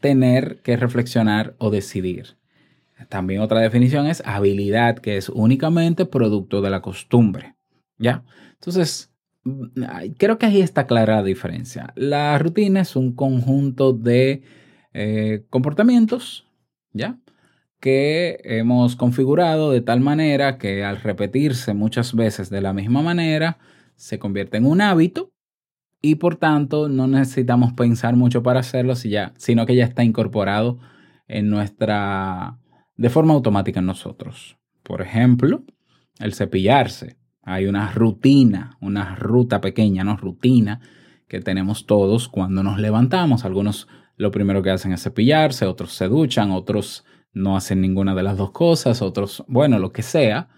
tener 0.00 0.60
que 0.62 0.76
reflexionar 0.76 1.54
o 1.58 1.70
decidir. 1.70 2.36
También 3.08 3.40
otra 3.40 3.60
definición 3.60 4.06
es 4.06 4.22
habilidad, 4.24 4.98
que 4.98 5.16
es 5.16 5.28
únicamente 5.28 6.04
producto 6.04 6.60
de 6.60 6.70
la 6.70 6.82
costumbre. 6.82 7.56
¿Ya? 7.98 8.24
Entonces, 8.54 9.11
creo 10.18 10.38
que 10.38 10.46
ahí 10.46 10.60
está 10.60 10.86
clara 10.86 11.16
la 11.16 11.22
diferencia. 11.22 11.92
La 11.96 12.38
rutina 12.38 12.80
es 12.80 12.96
un 12.96 13.12
conjunto 13.12 13.92
de 13.92 14.42
eh, 14.92 15.44
comportamientos, 15.50 16.46
¿ya? 16.92 17.18
Que 17.80 18.40
hemos 18.44 18.96
configurado 18.96 19.72
de 19.72 19.80
tal 19.80 20.00
manera 20.00 20.58
que 20.58 20.84
al 20.84 21.00
repetirse 21.00 21.74
muchas 21.74 22.14
veces 22.14 22.50
de 22.50 22.60
la 22.60 22.72
misma 22.72 23.02
manera, 23.02 23.58
se 23.96 24.18
convierte 24.18 24.56
en 24.56 24.66
un 24.66 24.80
hábito 24.80 25.32
y 26.00 26.16
por 26.16 26.36
tanto 26.36 26.88
no 26.88 27.06
necesitamos 27.06 27.72
pensar 27.72 28.16
mucho 28.16 28.42
para 28.42 28.60
hacerlo, 28.60 28.94
sino 28.96 29.66
que 29.66 29.76
ya 29.76 29.84
está 29.84 30.02
incorporado 30.02 30.78
en 31.28 31.48
nuestra 31.48 32.58
de 32.96 33.10
forma 33.10 33.34
automática 33.34 33.80
en 33.80 33.86
nosotros. 33.86 34.58
Por 34.82 35.02
ejemplo, 35.02 35.64
el 36.18 36.34
cepillarse. 36.34 37.16
Hay 37.42 37.66
una 37.66 37.90
rutina, 37.90 38.76
una 38.80 39.16
ruta 39.16 39.60
pequeña, 39.60 40.04
¿no? 40.04 40.16
Rutina 40.16 40.80
que 41.28 41.40
tenemos 41.40 41.86
todos 41.86 42.28
cuando 42.28 42.62
nos 42.62 42.78
levantamos. 42.78 43.44
Algunos 43.44 43.88
lo 44.16 44.30
primero 44.30 44.62
que 44.62 44.70
hacen 44.70 44.92
es 44.92 45.02
cepillarse, 45.02 45.66
otros 45.66 45.94
se 45.94 46.08
duchan, 46.08 46.50
otros 46.50 47.04
no 47.32 47.56
hacen 47.56 47.80
ninguna 47.80 48.14
de 48.14 48.22
las 48.22 48.36
dos 48.36 48.50
cosas, 48.50 49.02
otros, 49.02 49.42
bueno, 49.48 49.78
lo 49.78 49.92
que 49.92 50.02
sea. 50.02 50.48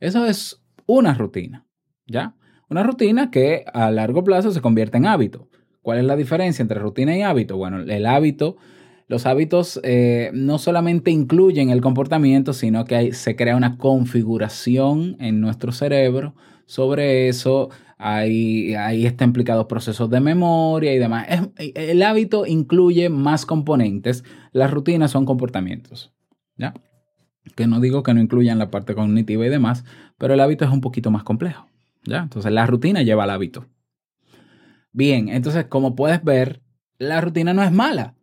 Eso 0.00 0.26
es 0.26 0.64
una 0.86 1.14
rutina, 1.14 1.66
¿ya? 2.06 2.34
Una 2.68 2.82
rutina 2.82 3.30
que 3.30 3.64
a 3.72 3.90
largo 3.90 4.24
plazo 4.24 4.50
se 4.50 4.62
convierte 4.62 4.96
en 4.96 5.06
hábito. 5.06 5.48
¿Cuál 5.82 5.98
es 5.98 6.04
la 6.04 6.16
diferencia 6.16 6.62
entre 6.62 6.80
rutina 6.80 7.16
y 7.16 7.22
hábito? 7.22 7.56
Bueno, 7.56 7.80
el 7.80 8.06
hábito 8.06 8.56
los 9.12 9.26
hábitos 9.26 9.78
eh, 9.82 10.30
no 10.32 10.56
solamente 10.56 11.10
incluyen 11.10 11.68
el 11.68 11.82
comportamiento, 11.82 12.54
sino 12.54 12.86
que 12.86 13.12
se 13.12 13.36
crea 13.36 13.56
una 13.56 13.76
configuración 13.76 15.18
en 15.20 15.38
nuestro 15.38 15.70
cerebro. 15.70 16.34
Sobre 16.64 17.28
eso 17.28 17.68
ahí, 17.98 18.74
ahí 18.74 19.06
implicados 19.20 19.66
procesos 19.66 20.08
de 20.08 20.20
memoria 20.20 20.94
y 20.94 20.98
demás. 20.98 21.26
el 21.58 22.02
hábito 22.02 22.46
incluye 22.46 23.10
más 23.10 23.44
componentes. 23.44 24.24
Las 24.52 24.70
rutinas 24.70 25.10
son 25.10 25.26
comportamientos. 25.26 26.14
¿ya? 26.56 26.72
Que 27.54 27.66
no 27.66 27.80
digo 27.80 28.02
que 28.02 28.14
no 28.14 28.20
incluyan 28.22 28.58
la 28.58 28.70
parte 28.70 28.94
cognitiva 28.94 29.44
y 29.44 29.50
demás, 29.50 29.84
pero 30.16 30.32
el 30.32 30.40
hábito 30.40 30.64
es 30.64 30.70
un 30.70 30.80
poquito 30.80 31.10
más 31.10 31.22
complejo. 31.22 31.66
¿ya? 32.04 32.20
Entonces 32.22 32.50
la 32.50 32.64
rutina 32.64 33.02
lleva 33.02 33.24
al 33.24 33.30
hábito. 33.30 33.66
Bien, 34.90 35.28
entonces 35.28 35.66
como 35.66 35.94
puedes 35.94 36.24
ver, 36.24 36.62
la 36.96 37.20
rutina 37.20 37.52
no 37.52 37.62
es 37.62 37.72
mala. 37.72 38.14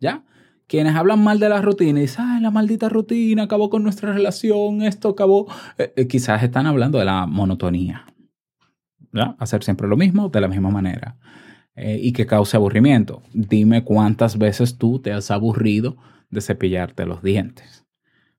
¿Ya? 0.00 0.24
Quienes 0.68 0.94
hablan 0.94 1.24
mal 1.24 1.40
de 1.40 1.48
la 1.48 1.60
rutina 1.62 1.98
y 1.98 2.02
dicen, 2.02 2.24
ay, 2.28 2.42
la 2.42 2.50
maldita 2.50 2.88
rutina 2.88 3.44
acabó 3.44 3.70
con 3.70 3.82
nuestra 3.82 4.12
relación, 4.12 4.82
esto 4.82 5.08
acabó, 5.08 5.48
eh, 5.78 5.92
eh, 5.96 6.06
quizás 6.06 6.42
están 6.42 6.66
hablando 6.66 6.98
de 6.98 7.06
la 7.06 7.26
monotonía. 7.26 8.04
Hacer 9.38 9.64
siempre 9.64 9.88
lo 9.88 9.96
mismo 9.96 10.28
de 10.28 10.40
la 10.40 10.48
misma 10.48 10.70
manera 10.70 11.16
eh, 11.74 11.98
y 12.00 12.12
que 12.12 12.26
cause 12.26 12.56
aburrimiento. 12.56 13.22
Dime 13.32 13.82
cuántas 13.82 14.36
veces 14.36 14.76
tú 14.76 15.00
te 15.00 15.12
has 15.12 15.30
aburrido 15.30 15.96
de 16.30 16.42
cepillarte 16.42 17.06
los 17.06 17.22
dientes. 17.22 17.86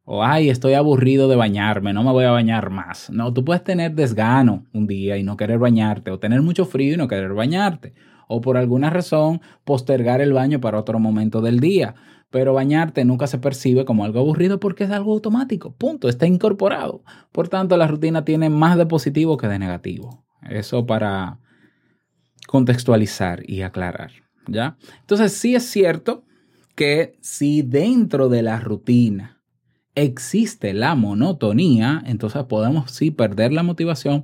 O, 0.03 0.23
ay, 0.23 0.49
estoy 0.49 0.73
aburrido 0.73 1.27
de 1.27 1.35
bañarme, 1.35 1.93
no 1.93 2.03
me 2.03 2.11
voy 2.11 2.25
a 2.25 2.31
bañar 2.31 2.69
más. 2.69 3.09
No, 3.09 3.33
tú 3.33 3.43
puedes 3.43 3.63
tener 3.63 3.93
desgano 3.93 4.65
un 4.73 4.87
día 4.87 5.17
y 5.17 5.23
no 5.23 5.37
querer 5.37 5.57
bañarte, 5.59 6.11
o 6.11 6.19
tener 6.19 6.41
mucho 6.41 6.65
frío 6.65 6.93
y 6.93 6.97
no 6.97 7.07
querer 7.07 7.33
bañarte, 7.33 7.93
o 8.27 8.41
por 8.41 8.57
alguna 8.57 8.89
razón 8.89 9.41
postergar 9.65 10.21
el 10.21 10.33
baño 10.33 10.59
para 10.59 10.79
otro 10.79 10.99
momento 10.99 11.41
del 11.41 11.59
día 11.59 11.95
pero 12.31 12.53
bañarte 12.53 13.05
nunca 13.05 13.27
se 13.27 13.39
percibe 13.39 13.85
como 13.85 14.05
algo 14.05 14.19
aburrido 14.19 14.59
porque 14.59 14.83
es 14.83 14.91
algo 14.91 15.13
automático, 15.13 15.73
punto, 15.75 16.09
está 16.09 16.27
incorporado. 16.27 17.03
Por 17.31 17.47
tanto, 17.47 17.77
la 17.77 17.87
rutina 17.87 18.23
tiene 18.23 18.49
más 18.49 18.77
de 18.77 18.85
positivo 18.85 19.37
que 19.37 19.47
de 19.47 19.59
negativo. 19.59 20.25
Eso 20.49 20.85
para 20.85 21.39
contextualizar 22.47 23.49
y 23.49 23.61
aclarar, 23.61 24.11
¿ya? 24.47 24.77
Entonces, 25.01 25.33
sí 25.33 25.55
es 25.55 25.63
cierto 25.65 26.23
que 26.75 27.17
si 27.21 27.61
dentro 27.61 28.29
de 28.29 28.41
la 28.41 28.59
rutina 28.59 29.41
existe 29.95 30.73
la 30.73 30.95
monotonía, 30.95 32.01
entonces 32.05 32.43
podemos 32.45 32.91
sí 32.91 33.11
perder 33.11 33.51
la 33.51 33.63
motivación, 33.63 34.23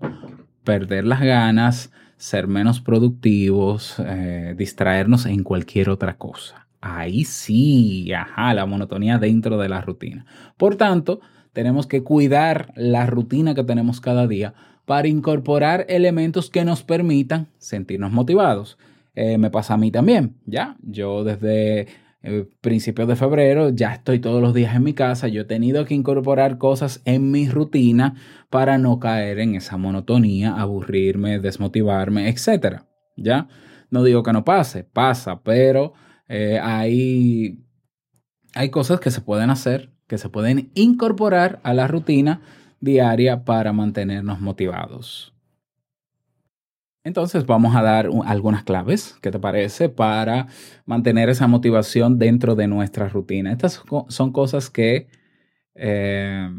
perder 0.63 1.05
las 1.05 1.21
ganas, 1.21 1.91
ser 2.17 2.47
menos 2.47 2.81
productivos, 2.81 3.95
eh, 3.99 4.55
distraernos 4.57 5.25
en 5.25 5.43
cualquier 5.43 5.89
otra 5.89 6.17
cosa. 6.17 6.64
Ahí 6.87 7.23
sí, 7.23 8.13
ajá, 8.13 8.53
la 8.53 8.67
monotonía 8.67 9.17
dentro 9.17 9.57
de 9.57 9.67
la 9.67 9.81
rutina. 9.81 10.27
Por 10.55 10.75
tanto, 10.75 11.19
tenemos 11.51 11.87
que 11.87 12.03
cuidar 12.03 12.71
la 12.75 13.07
rutina 13.07 13.55
que 13.55 13.63
tenemos 13.63 13.99
cada 14.01 14.27
día 14.27 14.53
para 14.85 15.07
incorporar 15.07 15.87
elementos 15.89 16.51
que 16.51 16.63
nos 16.63 16.83
permitan 16.83 17.47
sentirnos 17.57 18.11
motivados. 18.11 18.77
Eh, 19.15 19.39
me 19.39 19.49
pasa 19.49 19.73
a 19.73 19.77
mí 19.77 19.89
también, 19.89 20.35
¿ya? 20.45 20.77
Yo 20.83 21.23
desde 21.23 21.87
eh, 22.21 22.47
principios 22.61 23.07
de 23.07 23.15
febrero 23.15 23.69
ya 23.69 23.91
estoy 23.91 24.19
todos 24.19 24.39
los 24.39 24.53
días 24.53 24.75
en 24.75 24.83
mi 24.83 24.93
casa, 24.93 25.27
yo 25.27 25.41
he 25.41 25.45
tenido 25.45 25.85
que 25.85 25.95
incorporar 25.95 26.59
cosas 26.59 27.01
en 27.05 27.31
mi 27.31 27.49
rutina 27.49 28.13
para 28.51 28.77
no 28.77 28.99
caer 28.99 29.39
en 29.39 29.55
esa 29.55 29.77
monotonía, 29.77 30.53
aburrirme, 30.53 31.39
desmotivarme, 31.39 32.29
etc. 32.29 32.83
¿Ya? 33.17 33.47
No 33.89 34.03
digo 34.03 34.21
que 34.21 34.33
no 34.33 34.45
pase, 34.45 34.83
pasa, 34.83 35.41
pero 35.41 35.93
eh, 36.27 36.59
hay, 36.61 37.63
hay 38.53 38.69
cosas 38.69 38.99
que 38.99 39.11
se 39.11 39.21
pueden 39.21 39.49
hacer, 39.49 39.91
que 40.07 40.17
se 40.17 40.29
pueden 40.29 40.71
incorporar 40.73 41.59
a 41.63 41.73
la 41.73 41.87
rutina 41.87 42.41
diaria 42.79 43.45
para 43.45 43.73
mantenernos 43.73 44.39
motivados. 44.41 45.33
Entonces 47.03 47.45
vamos 47.45 47.75
a 47.75 47.83
dar 47.83 48.09
algunas 48.25 48.63
claves, 48.63 49.15
¿qué 49.21 49.29
te 49.29 49.37
parece? 49.37 49.89
Para 49.89 50.47
mantener 50.87 51.29
esa 51.29 51.47
motivación 51.47 52.17
dentro 52.17 52.55
de 52.55 52.67
nuestra 52.67 53.07
rutina. 53.07 53.51
Estas 53.51 53.83
son 54.07 54.31
cosas 54.31 54.71
que 54.71 55.07
eh, 55.75 56.49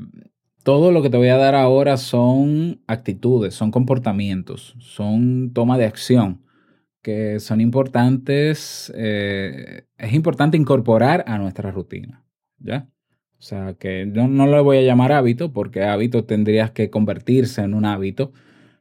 todo 0.62 0.92
lo 0.92 1.02
que 1.02 1.10
te 1.10 1.16
voy 1.16 1.28
a 1.28 1.36
dar 1.36 1.56
ahora 1.56 1.96
son 1.96 2.80
actitudes, 2.86 3.54
son 3.54 3.72
comportamientos, 3.72 4.76
son 4.78 5.52
toma 5.52 5.78
de 5.78 5.86
acción 5.86 6.45
que 7.06 7.38
son 7.38 7.60
importantes, 7.60 8.92
eh, 8.96 9.84
es 9.96 10.12
importante 10.12 10.56
incorporar 10.56 11.22
a 11.28 11.38
nuestra 11.38 11.70
rutina, 11.70 12.24
¿ya? 12.58 12.88
O 13.38 13.42
sea, 13.42 13.74
que 13.74 14.06
no, 14.06 14.26
no 14.26 14.48
lo 14.48 14.64
voy 14.64 14.78
a 14.78 14.82
llamar 14.82 15.12
hábito 15.12 15.52
porque 15.52 15.84
hábito 15.84 16.24
tendrías 16.24 16.72
que 16.72 16.90
convertirse 16.90 17.62
en 17.62 17.74
un 17.74 17.84
hábito, 17.84 18.32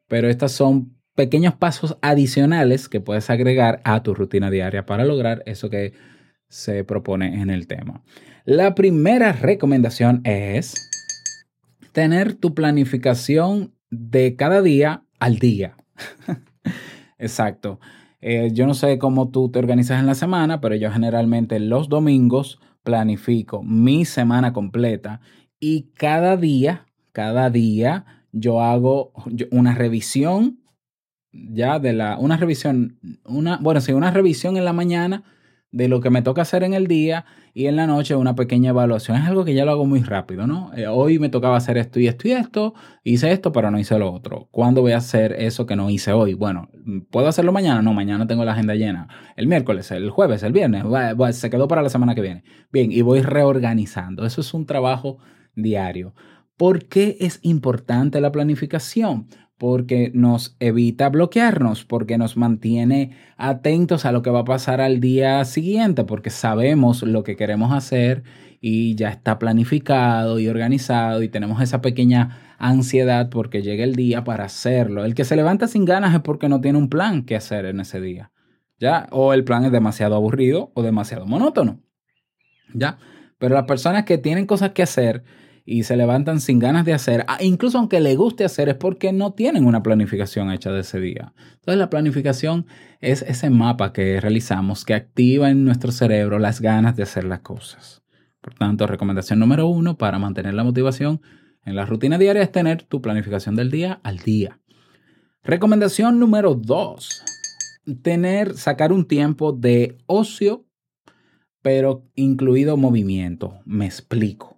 pero 0.07 0.27
estos 0.27 0.53
son 0.53 0.95
pequeños 1.13 1.53
pasos 1.53 1.99
adicionales 2.01 2.89
que 2.89 2.99
puedes 2.99 3.29
agregar 3.29 3.79
a 3.83 4.01
tu 4.01 4.15
rutina 4.15 4.49
diaria 4.49 4.87
para 4.87 5.05
lograr 5.05 5.43
eso 5.45 5.69
que 5.69 5.93
se 6.49 6.83
propone 6.83 7.43
en 7.43 7.51
el 7.51 7.67
tema. 7.67 8.01
La 8.43 8.73
primera 8.73 9.33
recomendación 9.33 10.21
es 10.23 10.73
tener 11.91 12.33
tu 12.33 12.55
planificación 12.55 13.75
de 13.91 14.35
cada 14.35 14.63
día 14.63 15.03
al 15.19 15.37
día. 15.37 15.77
Exacto. 17.19 17.79
Eh, 18.27 18.49
yo 18.53 18.65
no 18.65 18.73
sé 18.73 18.97
cómo 18.97 19.29
tú 19.29 19.51
te 19.51 19.59
organizas 19.59 19.99
en 19.99 20.07
la 20.07 20.15
semana, 20.15 20.59
pero 20.59 20.73
yo 20.73 20.89
generalmente 20.89 21.59
los 21.59 21.89
domingos 21.89 22.59
planifico 22.81 23.61
mi 23.61 24.03
semana 24.03 24.51
completa 24.51 25.21
y 25.59 25.91
cada 25.93 26.35
día, 26.35 26.87
cada 27.11 27.51
día 27.51 28.25
yo 28.31 28.61
hago 28.61 29.13
una 29.51 29.75
revisión 29.75 30.59
ya 31.31 31.77
de 31.77 31.93
la, 31.93 32.17
una 32.17 32.37
revisión, 32.37 32.97
una, 33.25 33.59
bueno, 33.61 33.79
sí, 33.79 33.93
una 33.93 34.09
revisión 34.09 34.57
en 34.57 34.65
la 34.65 34.73
mañana 34.73 35.23
de 35.75 35.89
lo 35.89 35.99
que 35.99 36.09
me 36.09 36.21
toca 36.21 36.41
hacer 36.41 36.63
en 36.63 36.73
el 36.73 36.87
día 36.87 37.25
y 37.53 37.65
en 37.65 37.75
la 37.75 37.85
noche 37.85 38.15
una 38.15 38.33
pequeña 38.33 38.69
evaluación. 38.69 39.17
Es 39.17 39.27
algo 39.27 39.43
que 39.43 39.53
ya 39.53 39.65
lo 39.65 39.71
hago 39.71 39.85
muy 39.85 40.01
rápido, 40.03 40.47
¿no? 40.47 40.71
Eh, 40.73 40.87
hoy 40.87 41.19
me 41.19 41.27
tocaba 41.27 41.57
hacer 41.57 41.77
esto 41.77 41.99
y 41.99 42.07
esto 42.07 42.29
y 42.29 42.31
esto, 42.31 42.73
hice 43.03 43.33
esto, 43.33 43.51
pero 43.51 43.69
no 43.69 43.77
hice 43.77 43.99
lo 43.99 44.13
otro. 44.13 44.47
¿Cuándo 44.51 44.81
voy 44.81 44.93
a 44.93 44.97
hacer 44.97 45.33
eso 45.33 45.65
que 45.65 45.75
no 45.75 45.89
hice 45.89 46.13
hoy? 46.13 46.33
Bueno, 46.33 46.69
¿puedo 47.11 47.27
hacerlo 47.27 47.51
mañana? 47.51 47.81
No, 47.81 47.93
mañana 47.93 48.25
tengo 48.25 48.45
la 48.45 48.53
agenda 48.53 48.73
llena. 48.75 49.09
El 49.35 49.47
miércoles, 49.47 49.91
el 49.91 50.11
jueves, 50.11 50.43
el 50.43 50.53
viernes, 50.53 50.85
se 51.35 51.49
quedó 51.49 51.67
para 51.67 51.81
la 51.81 51.89
semana 51.89 52.15
que 52.15 52.21
viene. 52.21 52.45
Bien, 52.71 52.89
y 52.93 53.01
voy 53.01 53.21
reorganizando. 53.21 54.25
Eso 54.25 54.39
es 54.39 54.53
un 54.53 54.65
trabajo 54.65 55.17
diario. 55.55 56.13
¿Por 56.55 56.85
qué 56.85 57.17
es 57.19 57.39
importante 57.41 58.21
la 58.21 58.31
planificación? 58.31 59.27
Porque 59.57 60.11
nos 60.13 60.55
evita 60.59 61.09
bloquearnos, 61.09 61.85
porque 61.85 62.17
nos 62.17 62.37
mantiene 62.37 63.15
atentos 63.37 64.05
a 64.05 64.11
lo 64.11 64.21
que 64.21 64.29
va 64.29 64.39
a 64.39 64.45
pasar 64.45 64.81
al 64.81 64.99
día 64.99 65.43
siguiente, 65.45 66.03
porque 66.03 66.29
sabemos 66.29 67.03
lo 67.03 67.23
que 67.23 67.35
queremos 67.35 67.71
hacer 67.71 68.23
y 68.59 68.95
ya 68.95 69.09
está 69.09 69.39
planificado 69.39 70.39
y 70.39 70.47
organizado 70.47 71.21
y 71.21 71.29
tenemos 71.29 71.61
esa 71.61 71.81
pequeña 71.81 72.55
ansiedad 72.57 73.29
porque 73.29 73.61
llega 73.61 73.83
el 73.83 73.95
día 73.95 74.23
para 74.23 74.45
hacerlo. 74.45 75.05
El 75.05 75.15
que 75.15 75.25
se 75.25 75.35
levanta 75.35 75.67
sin 75.67 75.85
ganas 75.85 76.13
es 76.13 76.21
porque 76.21 76.49
no 76.49 76.61
tiene 76.61 76.77
un 76.77 76.89
plan 76.89 77.23
que 77.23 77.35
hacer 77.35 77.65
en 77.65 77.79
ese 77.79 78.01
día. 78.01 78.31
¿Ya? 78.77 79.07
O 79.11 79.33
el 79.33 79.45
plan 79.45 79.63
es 79.63 79.71
demasiado 79.71 80.15
aburrido 80.15 80.71
o 80.73 80.83
demasiado 80.83 81.25
monótono. 81.25 81.81
¿Ya? 82.73 82.97
Pero 83.37 83.55
las 83.55 83.65
personas 83.65 84.03
que 84.05 84.17
tienen 84.17 84.45
cosas 84.45 84.71
que 84.71 84.83
hacer, 84.83 85.23
y 85.65 85.83
se 85.83 85.97
levantan 85.97 86.39
sin 86.39 86.59
ganas 86.59 86.85
de 86.85 86.93
hacer, 86.93 87.25
ah, 87.27 87.39
incluso 87.41 87.79
aunque 87.79 87.99
le 87.99 88.15
guste 88.15 88.45
hacer, 88.45 88.69
es 88.69 88.75
porque 88.75 89.11
no 89.11 89.33
tienen 89.33 89.65
una 89.65 89.81
planificación 89.81 90.51
hecha 90.51 90.71
de 90.71 90.81
ese 90.81 90.99
día. 90.99 91.33
Entonces 91.55 91.79
la 91.79 91.89
planificación 91.89 92.67
es 93.01 93.23
ese 93.23 93.49
mapa 93.49 93.91
que 93.91 94.21
realizamos 94.21 94.85
que 94.85 94.93
activa 94.93 95.49
en 95.49 95.65
nuestro 95.65 95.91
cerebro 95.91 96.37
las 96.37 96.61
ganas 96.61 96.95
de 96.95 97.03
hacer 97.03 97.23
las 97.23 97.39
cosas. 97.39 98.03
Por 98.41 98.53
tanto, 98.53 98.85
recomendación 98.85 99.39
número 99.39 99.67
uno 99.67 99.97
para 99.97 100.19
mantener 100.19 100.53
la 100.53 100.63
motivación 100.63 101.19
en 101.65 101.75
la 101.75 101.85
rutina 101.87 102.19
diaria 102.19 102.43
es 102.43 102.51
tener 102.51 102.83
tu 102.83 103.01
planificación 103.01 103.55
del 103.55 103.71
día 103.71 103.99
al 104.03 104.19
día. 104.19 104.59
Recomendación 105.43 106.19
número 106.19 106.53
dos, 106.53 107.23
tener, 108.03 108.55
sacar 108.55 108.93
un 108.93 109.07
tiempo 109.07 109.51
de 109.51 109.97
ocio, 110.05 110.67
pero 111.63 112.03
incluido 112.13 112.77
movimiento. 112.77 113.59
Me 113.65 113.87
explico 113.87 114.54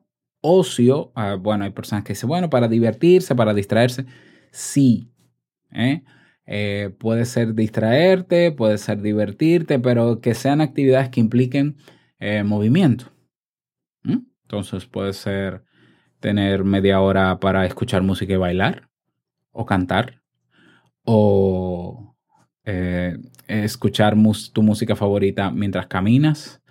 ocio, 0.47 1.11
ah, 1.15 1.35
bueno, 1.35 1.65
hay 1.65 1.71
personas 1.71 2.03
que 2.05 2.13
dicen, 2.13 2.29
bueno, 2.29 2.49
para 2.49 2.67
divertirse, 2.67 3.35
para 3.35 3.53
distraerse, 3.53 4.05
sí. 4.51 5.11
¿eh? 5.71 6.03
Eh, 6.45 6.95
puede 6.97 7.25
ser 7.25 7.53
distraerte, 7.53 8.53
puede 8.53 8.77
ser 8.77 9.01
divertirte, 9.01 9.79
pero 9.79 10.21
que 10.21 10.33
sean 10.33 10.61
actividades 10.61 11.09
que 11.09 11.19
impliquen 11.19 11.75
eh, 12.19 12.43
movimiento. 12.43 13.11
Entonces 14.43 14.85
puede 14.85 15.11
ser 15.11 15.65
tener 16.21 16.63
media 16.63 17.01
hora 17.01 17.37
para 17.39 17.65
escuchar 17.65 18.01
música 18.01 18.31
y 18.31 18.37
bailar, 18.37 18.89
o 19.51 19.65
cantar, 19.65 20.21
o 21.03 22.15
escuchar 23.47 24.15
tu 24.53 24.63
música 24.63 24.95
favorita 24.95 25.51
mientras 25.51 25.87
caminas, 25.87 26.61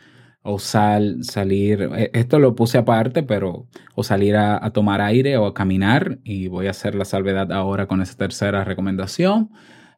o 0.49 0.59
sal, 0.61 1.25
salir, 1.25 1.91
e, 1.97 2.11
esto 2.15 2.39
lo 2.39 2.55
puse 2.55 2.79
aparte, 2.79 3.23
pero 3.25 3.67
o 3.95 4.03
salir 4.05 4.37
a, 4.37 4.71
tomar 4.71 5.01
aire 5.01 5.37
o 5.37 5.47
a 5.47 5.55
caminar 5.55 6.21
y 6.25 6.49
voy 6.49 6.69
a 6.69 6.71
hacer 6.71 6.95
la 6.95 7.05
salvedad 7.05 7.51
ahora 7.53 7.87
con 7.89 8.01
esa 8.01 8.17
tercera 8.17 8.65
recomendación, 8.65 9.51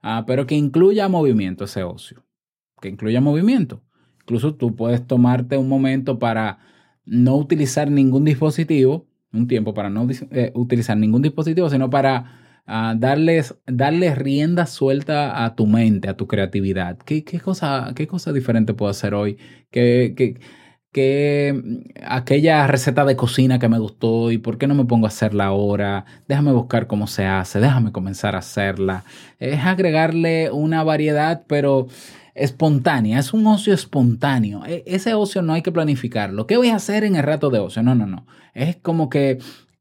ah, 0.02 0.24
pero 0.26 0.46
que 0.46 0.54
incluya 0.54 1.08
movimiento 1.08 1.64
ese 1.64 1.82
ocio, 1.82 2.24
que 2.80 2.88
incluya 2.88 3.20
movimiento. 3.20 3.82
Incluso 4.22 4.54
tú 4.54 4.74
puedes 4.74 5.06
tomarte 5.06 5.58
un 5.58 5.68
momento 5.68 6.18
para 6.18 6.58
no 7.04 7.36
utilizar 7.36 7.90
ningún 7.90 8.24
dispositivo, 8.24 9.06
un 9.32 9.48
tiempo 9.48 9.74
para 9.74 9.90
no 9.90 10.06
eh, 10.30 10.52
utilizar 10.54 10.96
ningún 10.96 11.22
dispositivo, 11.22 11.68
sino 11.68 11.90
para 11.90 12.47
darles, 12.96 13.56
darles 13.66 14.18
rienda 14.18 14.66
suelta 14.66 15.44
a 15.44 15.54
tu 15.54 15.66
mente, 15.66 16.08
a 16.08 16.16
tu 16.16 16.26
creatividad. 16.26 16.98
¿Qué, 16.98 17.24
qué, 17.24 17.40
cosa, 17.40 17.92
qué 17.96 18.06
cosa 18.06 18.32
diferente 18.32 18.74
puedo 18.74 18.90
hacer 18.90 19.14
hoy? 19.14 19.38
¿Qué, 19.70 20.14
qué, 20.16 20.38
qué, 20.92 21.62
aquella 22.04 22.66
receta 22.66 23.04
de 23.06 23.16
cocina 23.16 23.58
que 23.58 23.68
me 23.68 23.78
gustó 23.78 24.30
y 24.30 24.38
por 24.38 24.58
qué 24.58 24.66
no 24.66 24.74
me 24.74 24.84
pongo 24.84 25.06
a 25.06 25.08
hacerla 25.08 25.46
ahora? 25.46 26.04
Déjame 26.28 26.52
buscar 26.52 26.86
cómo 26.86 27.06
se 27.06 27.24
hace, 27.24 27.58
déjame 27.60 27.92
comenzar 27.92 28.34
a 28.34 28.38
hacerla. 28.38 29.04
Es 29.38 29.60
agregarle 29.64 30.50
una 30.50 30.84
variedad, 30.84 31.44
pero 31.46 31.86
espontánea, 32.34 33.18
es 33.18 33.32
un 33.32 33.46
ocio 33.46 33.72
espontáneo. 33.72 34.64
E, 34.66 34.84
ese 34.86 35.14
ocio 35.14 35.40
no 35.42 35.54
hay 35.54 35.62
que 35.62 35.72
planificarlo. 35.72 36.46
¿Qué 36.46 36.56
voy 36.58 36.68
a 36.68 36.76
hacer 36.76 37.04
en 37.04 37.16
el 37.16 37.22
rato 37.22 37.50
de 37.50 37.60
ocio? 37.60 37.82
No, 37.82 37.94
no, 37.94 38.06
no. 38.06 38.26
Es 38.54 38.76
como 38.76 39.08
que 39.08 39.38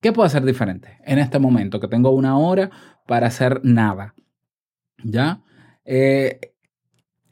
¿Qué 0.08 0.13
puedo 0.13 0.26
hacer 0.26 0.46
diferente 0.46 1.00
en 1.04 1.20
este 1.20 1.38
momento 1.38 1.82
que 1.82 1.89
tengo 1.89 2.12
una 2.12 2.38
hora 2.38 2.72
para 3.08 3.28
hacer 3.28 3.60
nada? 3.65 4.15
¿Ya? 5.04 5.43
Eh, 5.84 6.39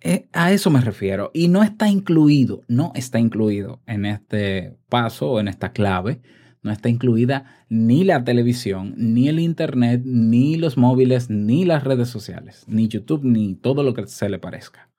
eh, 0.02 0.28
a 0.34 0.52
eso 0.52 0.70
me 0.70 0.82
refiero. 0.82 1.32
Y 1.34 1.48
no 1.48 1.64
está 1.64 1.88
incluido, 1.88 2.64
no 2.68 2.92
está 2.94 3.18
incluido 3.18 3.82
en 3.88 4.04
este 4.04 4.76
paso 4.90 5.32
o 5.32 5.40
en 5.40 5.48
esta 5.48 5.72
clave. 5.72 6.20
No 6.64 6.72
está 6.74 6.90
incluida 6.90 7.66
ni 7.70 8.04
la 8.04 8.26
televisión, 8.26 8.94
ni 8.98 9.30
el 9.30 9.40
internet, 9.40 10.02
ni 10.04 10.58
los 10.58 10.78
móviles, 10.78 11.30
ni 11.30 11.64
las 11.64 11.86
redes 11.86 12.10
sociales, 12.10 12.66
ni 12.68 12.90
YouTube, 12.90 13.24
ni 13.24 13.56
todo 13.56 13.84
lo 13.84 13.94
que 13.94 14.06
se 14.06 14.28
le 14.28 14.38
parezca. 14.38 14.90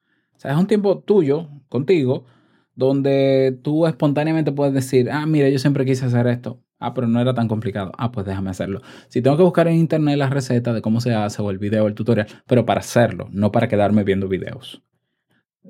O 0.43 0.49
es 0.49 0.57
un 0.57 0.67
tiempo 0.67 1.01
tuyo, 1.01 1.51
contigo, 1.69 2.25
donde 2.75 3.59
tú 3.63 3.87
espontáneamente 3.87 4.51
puedes 4.51 4.73
decir, 4.73 5.11
ah, 5.11 5.27
mira, 5.27 5.51
yo 5.51 5.59
siempre 5.59 5.85
quise 5.85 6.07
hacer 6.07 6.27
esto. 6.27 6.63
Ah, 6.79 6.93
pero 6.93 7.07
no 7.07 7.21
era 7.21 7.35
tan 7.35 7.49
complicado. 7.49 7.93
Ah, 7.97 8.13
pues 8.13 8.27
déjame 8.27 8.51
hacerlo. 8.51 8.83
Si 9.09 9.23
tengo 9.23 9.37
que 9.37 9.43
buscar 9.43 9.67
en 9.69 9.77
internet 9.77 10.19
la 10.19 10.29
receta 10.29 10.73
de 10.75 10.83
cómo 10.83 11.01
se 11.01 11.15
hace 11.15 11.41
o 11.41 11.51
el 11.51 11.59
video 11.59 11.85
o 11.85 11.89
el 11.89 11.95
tutorial, 11.95 12.27
pero 12.47 12.67
para 12.67 12.81
hacerlo, 12.81 13.29
no 13.31 13.51
para 13.51 13.69
quedarme 13.69 14.05
viendo 14.05 14.29
videos. 14.29 14.83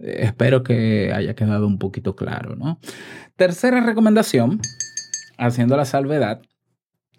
Eh, 0.03 0.19
espero 0.23 0.63
que 0.63 1.13
haya 1.13 1.35
quedado 1.35 1.67
un 1.67 1.79
poquito 1.79 2.17
claro, 2.17 2.57
¿no? 2.57 2.81
Tercera 3.37 3.81
recomendación, 3.81 4.61
haciendo 5.39 5.77
la 5.77 5.85
salvedad, 5.85 6.43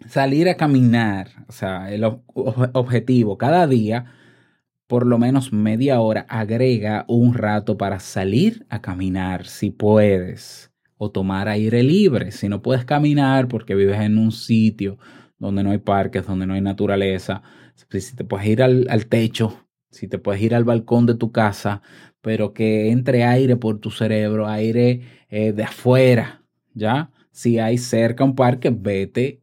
salir 0.06 0.48
a 0.48 0.56
caminar. 0.56 1.28
O 1.48 1.52
sea, 1.52 1.90
el 1.90 2.04
objetivo 2.04 3.38
cada 3.38 3.66
día, 3.66 4.06
por 4.86 5.06
lo 5.06 5.18
menos 5.18 5.52
media 5.52 6.00
hora, 6.00 6.26
agrega 6.28 7.04
un 7.08 7.34
rato 7.34 7.78
para 7.78 8.00
salir 8.00 8.66
a 8.68 8.80
caminar 8.82 9.46
si 9.46 9.70
puedes 9.70 10.72
o 10.98 11.10
tomar 11.10 11.48
aire 11.48 11.82
libre. 11.82 12.32
Si 12.32 12.48
no 12.48 12.60
puedes 12.60 12.84
caminar 12.84 13.48
porque 13.48 13.74
vives 13.74 14.00
en 14.00 14.18
un 14.18 14.32
sitio 14.32 14.98
donde 15.38 15.62
no 15.62 15.70
hay 15.70 15.78
parques, 15.78 16.26
donde 16.26 16.46
no 16.46 16.54
hay 16.54 16.60
naturaleza, 16.60 17.42
si 17.74 18.16
te 18.16 18.24
puedes 18.24 18.46
ir 18.46 18.62
al, 18.62 19.06
techo, 19.06 19.66
si 19.90 20.08
te 20.08 20.18
puedes 20.18 20.42
ir 20.42 20.54
al 20.54 20.64
balcón 20.64 21.06
de 21.06 21.14
tu 21.14 21.32
casa, 21.32 21.80
pero 22.20 22.52
que 22.52 22.90
entre 22.90 23.24
aire 23.24 23.56
por 23.56 23.78
tu 23.78 23.90
cerebro, 23.90 24.48
aire 24.48 25.02
eh, 25.30 25.52
de 25.52 25.62
afuera, 25.62 26.42
¿ya? 26.74 27.12
Si 27.30 27.60
hay 27.60 27.78
cerca 27.78 28.24
un 28.24 28.34
parque, 28.34 28.70
vete 28.76 29.42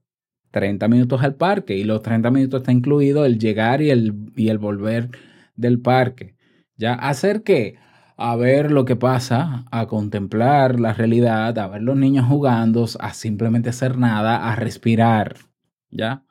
30 0.51 0.87
minutos 0.89 1.21
al 1.23 1.35
parque 1.35 1.77
y 1.77 1.83
los 1.83 2.01
30 2.01 2.29
minutos 2.31 2.61
está 2.61 2.71
incluido 2.71 3.25
el 3.25 3.39
llegar 3.39 3.81
y 3.81 3.89
el, 3.89 4.13
y 4.35 4.49
el 4.49 4.57
volver 4.57 5.09
del 5.55 5.79
parque. 5.79 6.35
¿Ya? 6.77 6.93
Hacer 6.93 7.43
que 7.43 7.75
a 8.17 8.35
ver 8.35 8.71
lo 8.71 8.85
que 8.85 8.95
pasa, 8.95 9.65
a 9.71 9.87
contemplar 9.87 10.79
la 10.79 10.93
realidad, 10.93 11.57
a 11.57 11.67
ver 11.67 11.81
los 11.81 11.97
niños 11.97 12.25
jugando, 12.27 12.85
a 12.99 13.13
simplemente 13.13 13.69
hacer 13.69 13.97
nada, 13.97 14.49
a 14.49 14.55
respirar, 14.55 15.35
¿ya? 15.91 16.23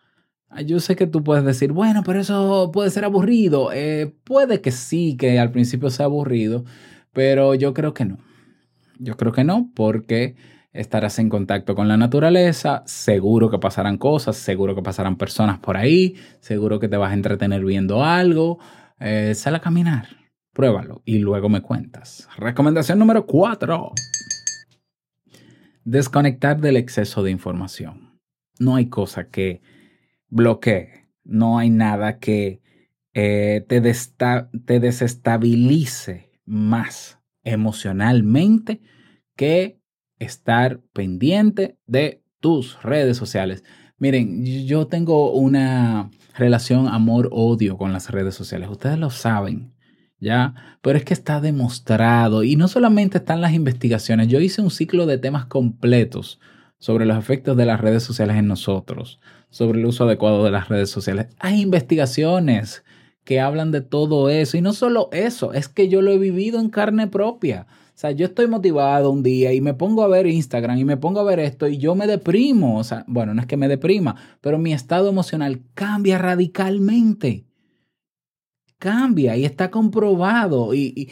Ah, 0.49 0.63
yo 0.63 0.79
sé 0.81 0.97
que 0.97 1.07
tú 1.07 1.25
puedes 1.25 1.45
decir, 1.45 1.73
bueno, 1.73 2.03
pero 2.05 2.21
eso 2.21 2.71
puede 2.73 2.91
ser 2.91 3.05
aburrido. 3.05 3.73
Eh, 3.73 4.15
puede 4.25 4.61
que 4.61 4.71
sí, 4.71 5.17
que 5.17 5.39
al 5.41 5.51
principio 5.51 5.91
sea 5.91 6.07
aburrido, 6.07 6.65
pero 7.13 7.55
yo 7.55 7.75
creo 7.75 7.93
que 7.93 8.05
no. 8.05 8.19
Yo 8.99 9.17
creo 9.17 9.33
que 9.33 9.45
no, 9.45 9.71
porque 9.75 10.37
estarás 10.73 11.19
en 11.19 11.29
contacto 11.29 11.75
con 11.75 11.89
la 11.89 11.97
naturaleza, 11.97 12.83
seguro 12.87 13.51
que 13.51 13.59
pasarán 13.59 13.99
cosas, 13.99 14.37
seguro 14.37 14.75
que 14.75 14.83
pasarán 14.83 15.17
personas 15.17 15.59
por 15.59 15.77
ahí, 15.77 16.17
seguro 16.41 16.79
que 16.81 16.89
te 16.89 16.97
vas 16.97 17.11
a 17.11 17.15
entretener 17.15 17.65
viendo 17.65 18.05
algo. 18.05 18.59
Eh, 19.01 19.35
sal 19.35 19.57
a 19.57 19.61
caminar, 19.61 20.07
Pruébalo 20.55 21.03
y 21.05 21.19
luego 21.19 21.49
me 21.49 21.61
cuentas. 21.61 22.29
Recomendación 22.39 22.99
número 22.99 23.27
4. 23.27 23.93
Desconectar 25.85 26.61
del 26.61 26.77
exceso 26.77 27.25
de 27.25 27.33
información. 27.33 28.21
No 28.61 28.77
hay 28.77 28.87
cosa 28.87 29.29
que 29.29 29.61
bloquee, 30.29 31.09
no 31.25 31.59
hay 31.59 31.71
nada 31.71 32.19
que 32.19 32.63
eh, 33.15 33.65
te, 33.69 33.83
te 34.65 34.81
desestabilice 34.81 36.31
más 36.47 37.19
emocionalmente 37.43 38.81
que 39.37 39.81
estar 40.21 40.81
pendiente 40.93 41.79
de 41.87 42.23
tus 42.39 42.81
redes 42.83 43.17
sociales. 43.17 43.65
Miren, 43.99 44.45
yo 44.67 44.87
tengo 44.87 45.33
una 45.33 46.11
relación 46.37 46.89
amor-odio 46.89 47.77
con 47.77 47.93
las 47.93 48.11
redes 48.11 48.35
sociales. 48.35 48.69
Ustedes 48.69 48.99
lo 48.99 49.11
saben, 49.11 49.74
¿ya? 50.21 50.55
Pero 50.83 50.99
es 50.99 51.05
que 51.05 51.15
está 51.15 51.41
demostrado. 51.41 52.43
Y 52.45 52.57
no 52.57 52.69
solamente 52.69 53.19
están 53.19 53.41
las 53.41 53.53
investigaciones. 53.53 54.29
Yo 54.29 54.41
hice 54.41 54.63
un 54.63 54.71
ciclo 54.71 55.07
de 55.07 55.19
temas 55.19 55.47
completos 55.47 56.41
sobre 56.79 57.07
los 57.07 57.19
efectos 57.19 57.57
de 57.57 57.67
las 57.67 57.81
redes 57.81 58.03
sociales 58.03 58.37
en 58.37 58.47
nosotros, 58.47 59.21
sobre 59.51 59.79
el 59.79 59.87
uso 59.87 60.05
adecuado 60.05 60.45
de 60.45 60.51
las 60.51 60.69
redes 60.69 60.91
sociales. 60.91 61.29
Hay 61.39 61.61
investigaciones 61.61 62.85
que 63.25 63.41
hablan 63.41 63.73
de 63.73 63.81
todo 63.81 64.29
eso. 64.29 64.57
Y 64.57 64.61
no 64.61 64.73
solo 64.73 65.09
eso, 65.13 65.53
es 65.53 65.69
que 65.69 65.89
yo 65.89 66.03
lo 66.03 66.13
he 66.13 66.19
vivido 66.19 66.61
en 66.61 66.69
carne 66.69 67.07
propia. 67.07 67.67
O 67.71 67.97
sea, 67.97 68.11
yo 68.11 68.27
estoy 68.27 68.47
motivado 68.47 69.11
un 69.11 69.23
día 69.23 69.53
y 69.53 69.61
me 69.61 69.73
pongo 69.75 70.03
a 70.03 70.09
ver 70.09 70.27
Instagram 70.27 70.79
y 70.79 70.85
me 70.85 70.97
pongo 70.97 71.21
a 71.21 71.25
ver 71.25 71.39
esto 71.39 71.69
y 71.69 71.79
yo 71.79 71.95
me 71.95 72.07
deprimo. 72.07 72.79
O 72.79 72.85
sea, 72.85 73.05
bueno, 73.07 73.35
no 73.35 73.41
es 73.41 73.47
que 73.47 73.57
me 73.57 73.69
deprima, 73.69 74.17
pero 74.41 74.59
mi 74.59 74.73
estado 74.73 75.09
emocional 75.09 75.63
cambia 75.75 76.19
radicalmente. 76.19 77.45
Cambia 78.85 79.35
y 79.35 79.47
está 79.47 79.71
comprobado 79.71 80.75
y, 80.75 81.09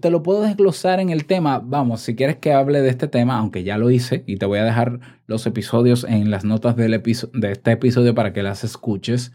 te 0.00 0.10
lo 0.10 0.24
puedo 0.24 0.42
desglosar 0.42 0.98
en 0.98 1.10
el 1.10 1.24
tema. 1.24 1.60
Vamos, 1.60 2.00
si 2.00 2.16
quieres 2.16 2.34
que 2.38 2.52
hable 2.52 2.82
de 2.82 2.88
este 2.88 3.06
tema, 3.06 3.38
aunque 3.38 3.62
ya 3.62 3.78
lo 3.78 3.92
hice 3.92 4.24
y 4.26 4.38
te 4.38 4.46
voy 4.46 4.58
a 4.58 4.64
dejar 4.64 4.98
los 5.28 5.46
episodios 5.46 6.02
en 6.02 6.32
las 6.32 6.44
notas 6.44 6.74
del 6.74 7.00
de 7.00 7.52
este 7.52 7.70
episodio 7.70 8.12
para 8.12 8.32
que 8.32 8.42
las 8.42 8.64
escuches, 8.64 9.30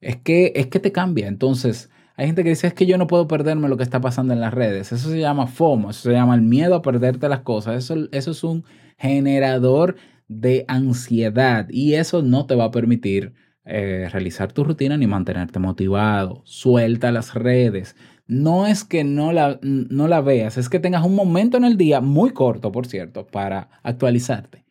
es 0.00 0.16
que, 0.16 0.54
es 0.56 0.68
que 0.68 0.80
te 0.80 0.92
cambia. 0.92 1.28
Entonces, 1.28 1.90
hay 2.16 2.24
gente 2.24 2.42
que 2.42 2.48
dice, 2.48 2.68
es 2.68 2.72
que 2.72 2.86
yo 2.86 2.96
no 2.96 3.06
puedo 3.06 3.28
perderme 3.28 3.68
lo 3.68 3.76
que 3.76 3.82
está 3.82 4.00
pasando 4.00 4.32
en 4.32 4.40
las 4.40 4.54
redes. 4.54 4.90
Eso 4.90 5.10
se 5.10 5.20
llama 5.20 5.46
FOMO, 5.46 5.90
eso 5.90 6.08
se 6.08 6.12
llama 6.12 6.34
el 6.34 6.40
miedo 6.40 6.74
a 6.74 6.80
perderte 6.80 7.28
las 7.28 7.40
cosas. 7.40 7.84
Eso, 7.84 8.08
eso 8.12 8.30
es 8.30 8.42
un 8.42 8.64
generador 8.96 9.96
de 10.26 10.64
ansiedad 10.68 11.68
y 11.68 11.96
eso 11.96 12.22
no 12.22 12.46
te 12.46 12.54
va 12.54 12.64
a 12.64 12.70
permitir 12.70 13.34
eh, 13.64 14.08
realizar 14.10 14.52
tu 14.52 14.64
rutina 14.64 14.96
ni 14.96 15.06
mantenerte 15.06 15.58
motivado. 15.58 16.42
Suelta 16.44 17.12
las 17.12 17.34
redes. 17.34 17.96
No 18.26 18.66
es 18.66 18.84
que 18.84 19.04
no 19.04 19.32
la, 19.32 19.58
no 19.62 20.06
la 20.08 20.20
veas, 20.20 20.56
es 20.56 20.68
que 20.68 20.78
tengas 20.78 21.04
un 21.04 21.16
momento 21.16 21.56
en 21.56 21.64
el 21.64 21.76
día, 21.76 22.00
muy 22.00 22.30
corto 22.30 22.70
por 22.70 22.86
cierto, 22.86 23.26
para 23.26 23.68
actualizarte. 23.82 24.64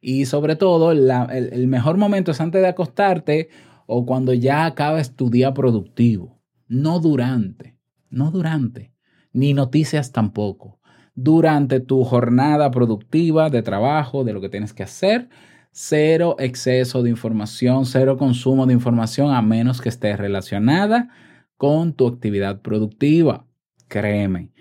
Y 0.00 0.26
sobre 0.26 0.56
todo, 0.56 0.90
el, 0.92 1.68
mejor 1.68 1.96
momento 1.96 2.32
es 2.32 2.40
antes 2.40 2.60
de 2.60 2.68
acostarte 2.68 3.48
o 3.86 4.04
cuando 4.04 4.34
ya 4.34 4.66
acabes 4.66 5.14
tu 5.14 5.30
día 5.30 5.54
productivo 5.54 6.34
no 6.68 7.00
durante, 7.00 7.78
no 8.10 8.30
durante, 8.30 8.92
ni 9.32 9.54
noticias 9.54 10.12
tampoco. 10.12 10.80
Durante 11.14 11.80
tu 11.80 12.04
jornada 12.04 12.70
productiva 12.70 13.48
de 13.48 13.62
trabajo, 13.62 14.24
de 14.24 14.32
lo 14.32 14.40
que 14.40 14.48
tienes 14.48 14.72
que 14.72 14.82
hacer, 14.82 15.28
cero 15.76 16.36
exceso 16.38 17.02
de 17.02 17.10
información, 17.10 17.84
cero 17.84 18.16
consumo 18.16 18.64
de 18.64 18.72
información 18.72 19.34
a 19.34 19.42
menos 19.42 19.80
que 19.80 19.88
esté 19.88 20.16
relacionada 20.16 21.08
con 21.56 21.94
tu 21.94 22.06
actividad 22.06 22.62
productiva. 22.62 23.44
Créeme, 23.88 24.52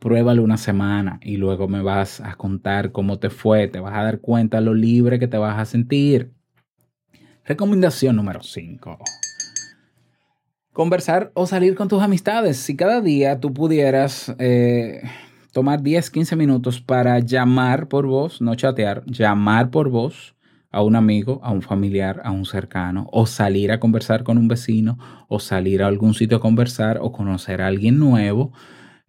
pruébalo 0.00 0.42
una 0.42 0.56
semana 0.56 1.20
y 1.22 1.36
luego 1.36 1.68
me 1.68 1.82
vas 1.82 2.20
a 2.20 2.34
contar 2.34 2.90
cómo 2.90 3.20
te 3.20 3.30
fue, 3.30 3.68
te 3.68 3.78
vas 3.78 3.94
a 3.94 4.02
dar 4.02 4.20
cuenta 4.20 4.60
lo 4.60 4.74
libre 4.74 5.20
que 5.20 5.28
te 5.28 5.38
vas 5.38 5.56
a 5.56 5.64
sentir. 5.66 6.32
Recomendación 7.44 8.16
número 8.16 8.42
5 8.42 8.98
conversar 10.72 11.30
o 11.32 11.46
salir 11.46 11.74
con 11.74 11.88
tus 11.88 12.02
amistades. 12.02 12.58
Si 12.58 12.76
cada 12.76 13.00
día 13.00 13.40
tú 13.40 13.54
pudieras 13.54 14.34
eh, 14.38 15.00
tomar 15.52 15.80
10, 15.80 16.10
15 16.10 16.36
minutos 16.36 16.82
para 16.82 17.18
llamar 17.20 17.88
por 17.88 18.06
voz, 18.06 18.42
no 18.42 18.54
chatear, 18.56 19.02
llamar 19.06 19.70
por 19.70 19.88
voz 19.88 20.35
a 20.76 20.82
un 20.82 20.94
amigo, 20.94 21.40
a 21.42 21.52
un 21.52 21.62
familiar, 21.62 22.20
a 22.22 22.30
un 22.30 22.44
cercano, 22.44 23.08
o 23.10 23.24
salir 23.24 23.72
a 23.72 23.80
conversar 23.80 24.24
con 24.24 24.36
un 24.36 24.46
vecino, 24.46 24.98
o 25.26 25.40
salir 25.40 25.82
a 25.82 25.86
algún 25.86 26.12
sitio 26.12 26.36
a 26.36 26.40
conversar, 26.40 26.98
o 27.00 27.12
conocer 27.12 27.62
a 27.62 27.68
alguien 27.68 27.98
nuevo, 27.98 28.52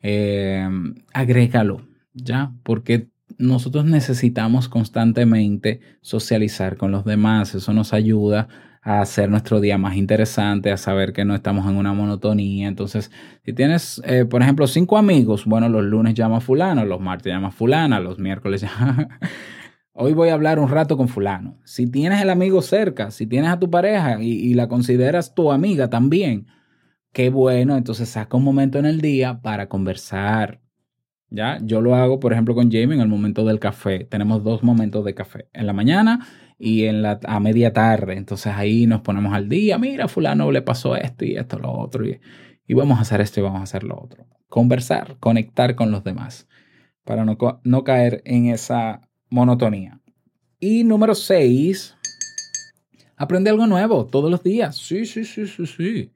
eh, 0.02 0.66
agrégalo, 1.14 1.82
¿ya? 2.14 2.54
Porque 2.64 3.10
nosotros 3.38 3.84
necesitamos 3.84 4.70
constantemente 4.70 5.82
socializar 6.00 6.78
con 6.78 6.94
los 6.94 7.04
demás, 7.04 7.54
eso 7.54 7.74
nos 7.74 7.92
ayuda 7.92 8.48
a 8.82 9.02
hacer 9.02 9.30
nuestro 9.30 9.60
día 9.60 9.78
más 9.78 9.98
interesante, 9.98 10.72
a 10.72 10.78
saber 10.78 11.12
que 11.12 11.26
no 11.26 11.36
estamos 11.36 11.70
en 11.70 11.76
una 11.76 11.92
monotonía. 11.92 12.70
Entonces, 12.70 13.12
si 13.44 13.52
tienes, 13.52 14.02
eh, 14.06 14.24
por 14.24 14.42
ejemplo, 14.42 14.68
cinco 14.68 14.98
amigos, 14.98 15.44
bueno, 15.44 15.68
los 15.68 15.84
lunes 15.84 16.14
llama 16.14 16.40
fulano, 16.40 16.86
los 16.86 17.02
martes 17.02 17.34
llama 17.34 17.52
fulana, 17.52 18.00
los 18.00 18.20
miércoles 18.20 18.62
llama... 18.80 19.10
Hoy 20.00 20.14
voy 20.14 20.30
a 20.30 20.36
hablar 20.36 20.60
un 20.60 20.70
rato 20.70 20.96
con 20.96 21.08
fulano. 21.08 21.58
Si 21.64 21.90
tienes 21.90 22.22
el 22.22 22.30
amigo 22.30 22.62
cerca, 22.62 23.10
si 23.10 23.26
tienes 23.26 23.50
a 23.50 23.58
tu 23.58 23.72
pareja 23.72 24.22
y, 24.22 24.54
la 24.54 24.68
consideras 24.68 25.34
tu 25.34 25.52
amiga 25.52 25.90
también, 25.90 26.46
qué 27.14 27.32
bueno, 27.32 27.76
entonces 27.76 28.08
saca 28.10 28.38
un 28.38 28.44
momento 28.44 28.78
en 28.78 28.86
el 28.86 29.02
día 29.02 29.42
para 29.42 29.68
conversar. 29.68 30.62
¿Ya? 31.32 31.58
Yo 31.64 31.82
lo 31.82 31.96
hago, 31.96 32.20
por 32.20 32.32
ejemplo, 32.32 32.54
con 32.54 32.72
Jamie 32.72 32.94
en 32.94 33.02
el 33.02 33.08
momento 33.08 33.44
del 33.44 33.60
café. 33.60 34.06
Tenemos 34.06 34.44
dos 34.44 34.62
momentos 34.62 35.04
de 35.04 35.16
café. 35.16 35.50
En 35.52 35.66
la 35.66 35.74
mañana 35.74 36.28
y 36.60 36.84
en 36.84 37.02
la, 37.02 37.20
a 37.26 37.40
media 37.40 37.74
tarde. 37.74 38.18
Entonces 38.18 38.54
ahí 38.56 38.86
nos 38.86 39.02
ponemos 39.02 39.34
al 39.34 39.50
día, 39.50 39.80
mira, 39.80 40.08
fulano 40.08 40.52
le 40.52 40.62
pasó 40.62 40.96
esto 40.96 41.26
y 41.26 41.38
esto, 41.38 41.58
lo 41.58 41.72
otro, 41.72 42.08
y, 42.08 42.22
y 42.68 42.76
vamos 42.76 43.00
a 43.00 43.02
hacer 43.02 43.20
esto 43.20 43.40
y 43.40 43.44
vamos 43.44 43.62
a 43.62 43.64
hacer 43.64 43.84
lo 43.84 44.00
otro. 44.00 44.28
Conversar, 44.48 45.18
conectar 45.20 45.74
con 45.74 45.90
los 45.90 46.04
demás 46.04 46.48
para 47.04 47.26
no, 47.26 47.38
no 47.64 47.84
caer 47.84 48.22
en 48.26 48.48
esa 48.48 49.07
monotonía. 49.30 50.00
Y 50.60 50.84
número 50.84 51.16
seis, 51.16 51.96
aprende 53.16 53.50
algo 53.50 53.68
nuevo 53.68 54.06
todos 54.06 54.32
los 54.32 54.44
días. 54.44 54.76
Sí, 54.78 55.06
sí, 55.06 55.26
sí, 55.26 55.48
sí, 55.48 55.66
sí. 55.66 56.12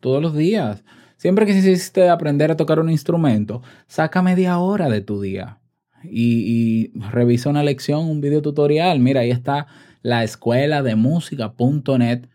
Todos 0.00 0.22
los 0.22 0.36
días. 0.36 0.84
Siempre 1.16 1.46
que 1.46 1.54
quisiste 1.54 2.08
aprender 2.08 2.50
a 2.50 2.56
tocar 2.56 2.78
un 2.78 2.90
instrumento, 2.90 3.62
saca 3.86 4.20
media 4.20 4.58
hora 4.58 4.90
de 4.90 5.00
tu 5.00 5.20
día 5.20 5.60
y, 6.04 6.92
y 6.94 7.00
revisa 7.10 7.48
una 7.48 7.62
lección, 7.62 8.04
un 8.04 8.20
video 8.20 8.42
tutorial. 8.42 9.00
Mira, 9.00 9.22
ahí 9.22 9.30
está 9.30 9.66
la 10.02 10.22
escuela 10.24 10.82
de 10.82 10.94
música.net 10.94 12.28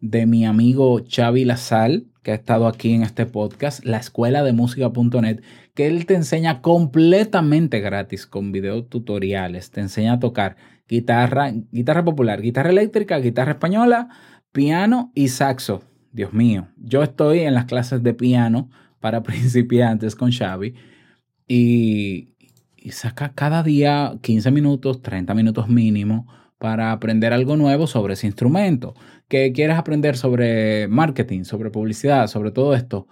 de 0.00 0.26
mi 0.26 0.44
amigo 0.44 1.02
Xavi 1.08 1.44
Lazal, 1.44 2.06
que 2.24 2.32
ha 2.32 2.34
estado 2.34 2.66
aquí 2.66 2.92
en 2.94 3.02
este 3.02 3.26
podcast, 3.26 3.84
la 3.84 3.98
escuela 3.98 4.42
de 4.42 4.54
música.net, 4.54 5.42
que 5.74 5.86
él 5.86 6.06
te 6.06 6.14
enseña 6.14 6.62
completamente 6.62 7.80
gratis 7.80 8.26
con 8.26 8.50
videotutoriales, 8.50 9.70
te 9.70 9.82
enseña 9.82 10.14
a 10.14 10.18
tocar 10.18 10.56
guitarra, 10.88 11.52
guitarra 11.70 12.02
popular, 12.02 12.40
guitarra 12.40 12.70
eléctrica, 12.70 13.18
guitarra 13.18 13.52
española, 13.52 14.08
piano 14.52 15.12
y 15.14 15.28
saxo. 15.28 15.82
Dios 16.12 16.32
mío, 16.32 16.68
yo 16.78 17.02
estoy 17.02 17.40
en 17.40 17.54
las 17.54 17.66
clases 17.66 18.02
de 18.02 18.14
piano 18.14 18.70
para 19.00 19.22
principiantes 19.22 20.16
con 20.16 20.32
Xavi 20.32 20.74
y, 21.46 22.34
y 22.76 22.90
saca 22.92 23.34
cada 23.34 23.62
día 23.62 24.14
15 24.22 24.50
minutos, 24.50 25.02
30 25.02 25.34
minutos 25.34 25.68
mínimo 25.68 26.26
para 26.58 26.92
aprender 26.92 27.32
algo 27.32 27.56
nuevo 27.56 27.86
sobre 27.86 28.14
ese 28.14 28.26
instrumento. 28.26 28.94
Que 29.28 29.52
quieres 29.52 29.76
aprender 29.76 30.16
sobre 30.16 30.88
marketing, 30.88 31.44
sobre 31.44 31.70
publicidad, 31.70 32.26
sobre 32.26 32.50
todo 32.50 32.74
esto. 32.74 33.06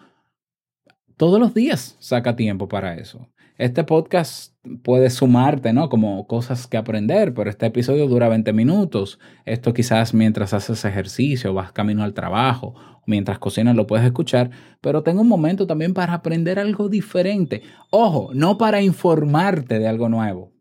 Todos 1.16 1.38
los 1.38 1.54
días 1.54 1.96
saca 2.00 2.36
tiempo 2.36 2.68
para 2.68 2.96
eso. 2.96 3.28
Este 3.58 3.84
podcast 3.84 4.54
puede 4.82 5.10
sumarte, 5.10 5.72
¿no? 5.72 5.88
Como 5.88 6.26
cosas 6.26 6.66
que 6.66 6.76
aprender, 6.76 7.34
pero 7.34 7.50
este 7.50 7.66
episodio 7.66 8.08
dura 8.08 8.28
20 8.28 8.52
minutos. 8.52 9.18
Esto 9.44 9.74
quizás 9.74 10.14
mientras 10.14 10.54
haces 10.54 10.84
ejercicio, 10.84 11.52
vas 11.52 11.70
camino 11.70 12.02
al 12.02 12.14
trabajo, 12.14 12.74
mientras 13.06 13.38
cocinas 13.38 13.76
lo 13.76 13.86
puedes 13.86 14.06
escuchar, 14.06 14.50
pero 14.80 15.02
tengo 15.02 15.20
un 15.20 15.28
momento 15.28 15.66
también 15.66 15.94
para 15.94 16.14
aprender 16.14 16.58
algo 16.58 16.88
diferente. 16.88 17.62
Ojo, 17.90 18.30
no 18.34 18.58
para 18.58 18.80
informarte 18.82 19.78
de 19.78 19.86
algo 19.86 20.08
nuevo, 20.08 20.51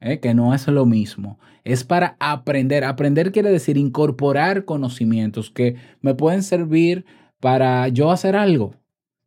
¿eh? 0.00 0.20
que 0.20 0.34
no 0.34 0.54
es 0.54 0.66
lo 0.68 0.86
mismo. 0.86 1.38
Es 1.64 1.84
para 1.84 2.16
aprender. 2.20 2.84
Aprender 2.84 3.32
quiere 3.32 3.50
decir 3.50 3.76
incorporar 3.76 4.64
conocimientos 4.64 5.50
que 5.50 5.76
me 6.00 6.14
pueden 6.14 6.42
servir 6.42 7.04
para 7.40 7.88
yo 7.88 8.10
hacer 8.10 8.36
algo 8.36 8.74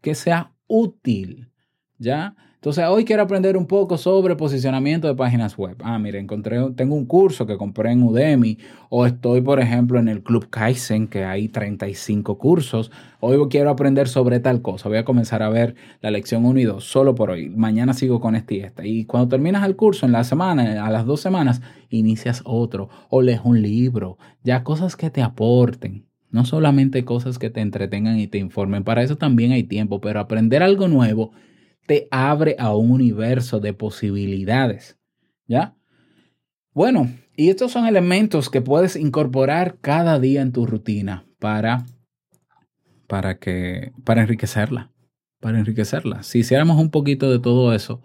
que 0.01 0.15
sea 0.15 0.53
útil. 0.67 1.51
¿Ya? 1.97 2.36
Entonces, 2.60 2.84
hoy 2.89 3.06
quiero 3.06 3.22
aprender 3.22 3.56
un 3.56 3.67
poco 3.67 3.98
sobre 3.98 4.36
posicionamiento 4.36 5.08
de 5.08 5.15
páginas 5.15 5.58
web. 5.58 5.78
Ah, 5.82 5.98
mire, 5.98 6.19
encontré, 6.19 6.60
tengo 6.76 6.93
un 6.93 7.06
curso 7.06 7.48
que 7.48 7.56
compré 7.56 7.93
en 7.93 8.04
Udemy 8.04 8.58
o 8.89 9.06
estoy, 9.06 9.39
por 9.39 9.62
ejemplo, 9.62 9.98
en 9.98 10.10
el 10.10 10.24
Club 10.24 10.50
Kaizen, 10.50 11.08
que 11.08 11.24
hay 11.24 11.48
35 11.48 12.38
cursos. 12.38 12.91
Hoy 13.22 13.38
quiero 13.50 13.69
aprender 13.69 14.10
sobre 14.10 14.41
tal 14.41 14.62
cosa. 14.62 14.89
Voy 14.89 14.98
a 14.98 15.06
comenzar 15.06 15.41
a 15.41 15.48
ver 15.48 15.76
la 16.02 16.12
lección 16.12 16.43
1 16.43 16.60
y 16.60 16.65
2 16.65 16.84
solo 16.84 17.15
por 17.15 17.30
hoy. 17.30 17.50
Mañana 17.50 17.93
sigo 17.93 18.19
con 18.19 18.36
este 18.36 18.56
y 18.56 18.60
esta. 18.60 18.86
Y 18.86 19.06
cuando 19.06 19.30
terminas 19.30 19.65
el 19.65 19.78
curso 19.78 20.06
en 20.06 20.12
la 20.12 20.26
semana, 20.26 20.86
a 20.86 20.91
las 20.91 21.06
dos 21.06 21.22
semanas, 21.22 21.62
inicias 21.88 22.41
otro 22.43 22.89
o 23.10 23.22
lees 23.22 23.39
un 23.41 23.62
libro. 23.62 24.17
Ya 24.43 24.65
cosas 24.65 24.98
que 24.98 25.10
te 25.10 25.22
aporten. 25.22 26.08
No 26.30 26.43
solamente 26.43 27.06
cosas 27.06 27.39
que 27.39 27.50
te 27.50 27.62
entretengan 27.62 28.19
y 28.19 28.28
te 28.28 28.38
informen. 28.38 28.84
Para 28.84 29.02
eso 29.02 29.15
también 29.15 29.54
hay 29.54 29.63
tiempo, 29.63 30.02
pero 30.02 30.19
aprender 30.19 30.62
algo 30.62 30.89
nuevo 30.89 31.32
te 31.89 32.08
abre 32.12 32.56
a 32.60 32.75
un 32.75 32.91
universo 32.91 33.60
de 33.60 33.73
posibilidades. 33.73 34.99
¿Ya? 35.47 35.75
Bueno, 36.71 37.10
Y 37.36 37.49
estos 37.49 37.71
son 37.71 37.88
elementos 37.88 38.52
que 38.52 38.62
puedes 38.62 38.95
incorporar 38.95 39.80
cada 39.82 40.19
día 40.19 40.43
en 40.43 40.52
tu 40.52 40.67
rutina 40.67 41.25
para, 41.39 41.88
para, 43.08 43.39
que, 43.39 43.91
para 44.04 44.21
enriquecerla, 44.21 44.91
para 45.39 45.58
enriquecerla. 45.58 46.21
Si 46.21 46.39
hiciéramos 46.39 46.80
un 46.80 46.91
poquito 46.91 47.32
de 47.32 47.39
todo 47.39 47.73
eso 47.73 48.04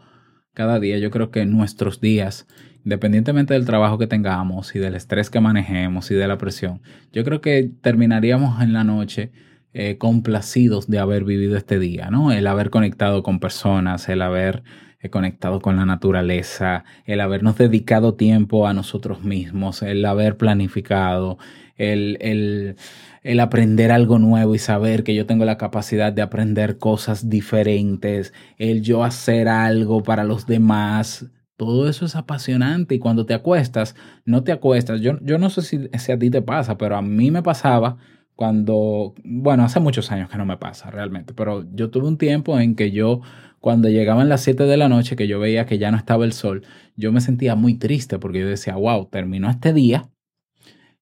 cada 0.55 0.81
día, 0.81 0.97
yo 0.97 1.11
creo 1.11 1.31
que 1.31 1.44
nuestros 1.44 2.01
días, 2.01 2.47
independientemente 2.85 3.53
del 3.53 3.66
trabajo 3.66 3.99
que 3.99 4.07
tengamos 4.07 4.75
y 4.75 4.79
del 4.79 4.94
estrés 4.94 5.29
que 5.29 5.40
manejemos 5.40 6.11
y 6.11 6.14
de 6.14 6.27
la 6.27 6.38
presión, 6.38 6.81
yo 7.12 7.23
creo 7.23 7.42
que 7.42 7.70
terminaríamos 7.83 8.62
en 8.62 8.73
la 8.73 8.85
noche 8.85 9.31
eh, 9.77 9.99
complacidos 9.99 10.87
de 10.89 11.01
haber 11.01 11.25
vivido 11.25 11.57
este 11.57 11.81
día, 11.81 12.09
¿no? 12.09 12.31
El 12.31 12.47
haber 12.47 12.71
conectado 12.71 13.25
con 13.25 13.41
personas, 13.41 14.09
el 14.09 14.23
haber 14.23 14.63
eh, 15.01 15.11
conectado 15.11 15.61
con 15.61 15.75
la 15.75 15.85
naturaleza, 15.85 16.85
el 17.07 17.21
habernos 17.21 17.59
dedicado 17.59 18.15
tiempo 18.15 18.69
a 18.69 18.73
nosotros 18.73 19.25
mismos, 19.25 19.83
el 19.83 20.05
haber 20.05 20.37
planificado, 20.37 21.39
el, 21.77 22.19
el, 22.21 22.77
el, 23.25 23.41
aprender 23.41 23.91
algo 23.91 24.21
nuevo 24.21 24.55
y 24.55 24.61
saber 24.61 25.03
que 25.03 25.17
yo 25.17 25.27
tengo 25.27 25.45
la 25.45 25.59
capacidad 25.59 26.13
de 26.13 26.23
aprender 26.23 26.79
cosas 26.79 27.29
diferentes, 27.29 28.33
el 28.59 28.81
yo 28.81 29.03
hacer 29.03 29.49
algo 29.49 30.05
para 30.05 30.23
los 30.23 30.47
demás. 30.47 31.27
Todo 31.57 31.89
eso 31.89 32.07
es 32.07 32.15
apasionante 32.15 32.95
y 32.95 32.99
cuando 33.01 33.27
te 33.27 33.35
acuestas, 33.35 33.97
no 34.25 34.45
te 34.45 34.53
acuestas. 34.53 35.01
Yo, 35.01 35.19
yo 35.21 35.37
no 35.39 35.51
sé 35.51 35.63
si, 35.63 35.89
si 35.99 36.13
a 36.13 36.19
ti 36.19 36.31
te 36.31 36.43
pasa, 36.43 36.79
pero 36.79 36.97
a 36.97 37.03
mí 37.03 37.33
me 37.33 37.43
pasaba 37.43 37.97
cuando, 38.37 39.14
bueno, 39.25 39.64
hace 39.64 39.81
muchos 39.81 40.11
años 40.11 40.29
que 40.29 40.38
no 40.38 40.47
me 40.47 40.57
pasa 40.57 40.90
realmente, 40.90 41.35
pero 41.35 41.64
yo 41.73 41.90
tuve 41.90 42.09
un 42.09 42.18
tiempo 42.18 42.59
en 42.59 42.75
que 42.75 42.90
yo, 42.90 43.20
cuando 43.61 43.88
llegaban 43.88 44.29
las 44.29 44.42
7 44.42 44.64
de 44.64 44.77
la 44.77 44.88
noche, 44.88 45.16
que 45.16 45.29
yo 45.29 45.38
veía 45.38 45.66
que 45.66 45.79
ya 45.79 45.90
no 45.90 45.97
estaba 45.97 46.25
el 46.25 46.33
sol, 46.33 46.62
yo 46.97 47.12
me 47.12 47.20
sentía 47.20 47.55
muy 47.55 47.75
triste 47.75 48.18
porque 48.18 48.40
yo 48.40 48.49
decía, 48.49 48.75
wow, 48.77 49.07
terminó 49.07 49.51
este 49.51 49.73
día 49.73 50.11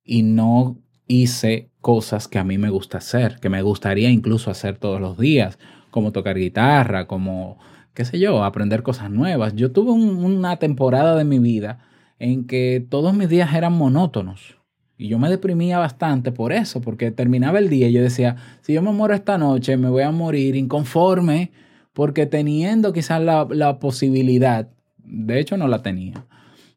y 0.05 0.23
no 0.23 0.79
hice 1.07 1.71
cosas 1.81 2.29
que 2.29 2.39
a 2.39 2.45
mí 2.45 2.59
me 2.59 2.71
gusta 2.71 2.99
hacer, 2.99 3.39
que 3.41 3.49
me 3.49 3.63
gustaría 3.63 4.11
incluso 4.11 4.51
hacer 4.51 4.77
todos 4.79 5.01
los 5.01 5.19
días, 5.19 5.59
como 5.91 6.13
tocar 6.13 6.37
guitarra, 6.37 7.07
como, 7.07 7.59
qué 7.95 8.05
sé 8.05 8.19
yo, 8.19 8.45
aprender 8.45 8.83
cosas 8.83 9.11
nuevas. 9.11 9.55
Yo 9.55 9.73
tuve 9.73 9.93
una 9.93 10.59
temporada 10.59 11.17
de 11.17 11.25
mi 11.25 11.39
vida 11.39 11.81
en 12.19 12.47
que 12.47 12.87
todos 12.89 13.15
mis 13.15 13.29
días 13.29 13.55
eran 13.55 13.73
monótonos 13.73 14.62
y 15.03 15.09
yo 15.09 15.19
me 15.19 15.29
deprimía 15.29 15.81
bastante 15.81 16.31
por 16.31 16.53
eso, 16.53 16.81
porque 16.81 17.11
terminaba 17.11 17.59
el 17.59 17.69
día 17.69 17.89
y 17.89 17.93
yo 17.93 18.03
decía, 18.03 18.37
si 18.61 18.73
yo 18.73 18.83
me 18.83 18.93
muero 18.93 19.15
esta 19.15 19.37
noche, 19.37 19.77
me 19.77 19.89
voy 19.89 20.05
a 20.05 20.13
morir 20.13 20.55
inconforme, 20.55 21.51
porque 21.93 22.27
teniendo 22.27 22.93
quizás 22.93 23.21
la, 23.21 23.49
la 23.51 23.81
posibilidad, 23.81 24.69
de 24.99 25.41
hecho 25.41 25.57
no 25.57 25.67
la 25.67 25.83
tenía, 25.83 26.25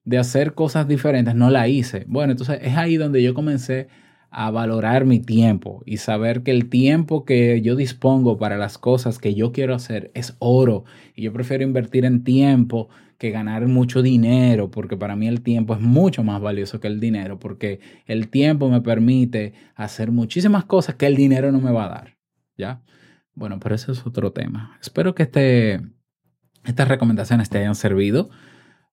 de 0.06 0.18
hacer 0.18 0.56
cosas 0.56 0.88
diferentes, 0.88 1.36
no 1.36 1.52
la 1.52 1.68
hice. 1.68 2.06
Bueno, 2.08 2.32
entonces 2.32 2.58
es 2.64 2.76
ahí 2.76 2.98
donde 2.98 3.22
yo 3.22 3.36
comencé 3.36 3.90
a 4.32 4.50
valorar 4.50 5.06
mi 5.06 5.20
tiempo 5.20 5.84
y 5.86 5.98
saber 5.98 6.42
que 6.42 6.50
el 6.50 6.68
tiempo 6.68 7.26
que 7.26 7.62
yo 7.62 7.76
dispongo 7.76 8.40
para 8.40 8.58
las 8.58 8.80
cosas 8.80 9.20
que 9.20 9.36
yo 9.36 9.52
quiero 9.52 9.76
hacer 9.76 10.10
es 10.16 10.36
oro 10.40 10.84
y 11.14 11.22
yo 11.22 11.32
prefiero 11.32 11.64
invertir 11.64 12.06
en 12.06 12.24
tiempo 12.24 12.90
ganar 13.32 13.68
mucho 13.68 14.02
dinero, 14.02 14.72
porque 14.72 14.98
para 14.98 15.16
mí 15.16 15.28
el 15.28 15.42
tiempo 15.42 15.74
es 15.74 15.82
mucho 15.82 16.24
más 16.24 16.42
valioso 16.42 16.80
que 16.80 16.88
el 16.88 17.00
dinero, 17.00 17.40
porque 17.40 17.80
el 18.06 18.30
tiempo 18.30 18.70
me 18.70 18.82
permite 18.82 19.54
hacer 19.76 20.12
muchísimas 20.12 20.66
cosas 20.66 20.96
que 20.96 21.08
el 21.08 21.16
dinero 21.16 21.52
no 21.52 21.60
me 21.60 21.72
va 21.72 21.86
a 21.86 21.90
dar, 21.90 22.18
¿ya? 22.58 22.82
Bueno, 23.34 23.60
pero 23.60 23.76
eso 23.76 23.92
es 23.92 24.06
otro 24.06 24.32
tema. 24.32 24.78
Espero 24.82 25.14
que 25.14 25.24
este, 25.24 25.82
estas 26.64 26.88
recomendaciones 26.88 27.50
te 27.50 27.58
hayan 27.60 27.76
servido. 27.76 28.30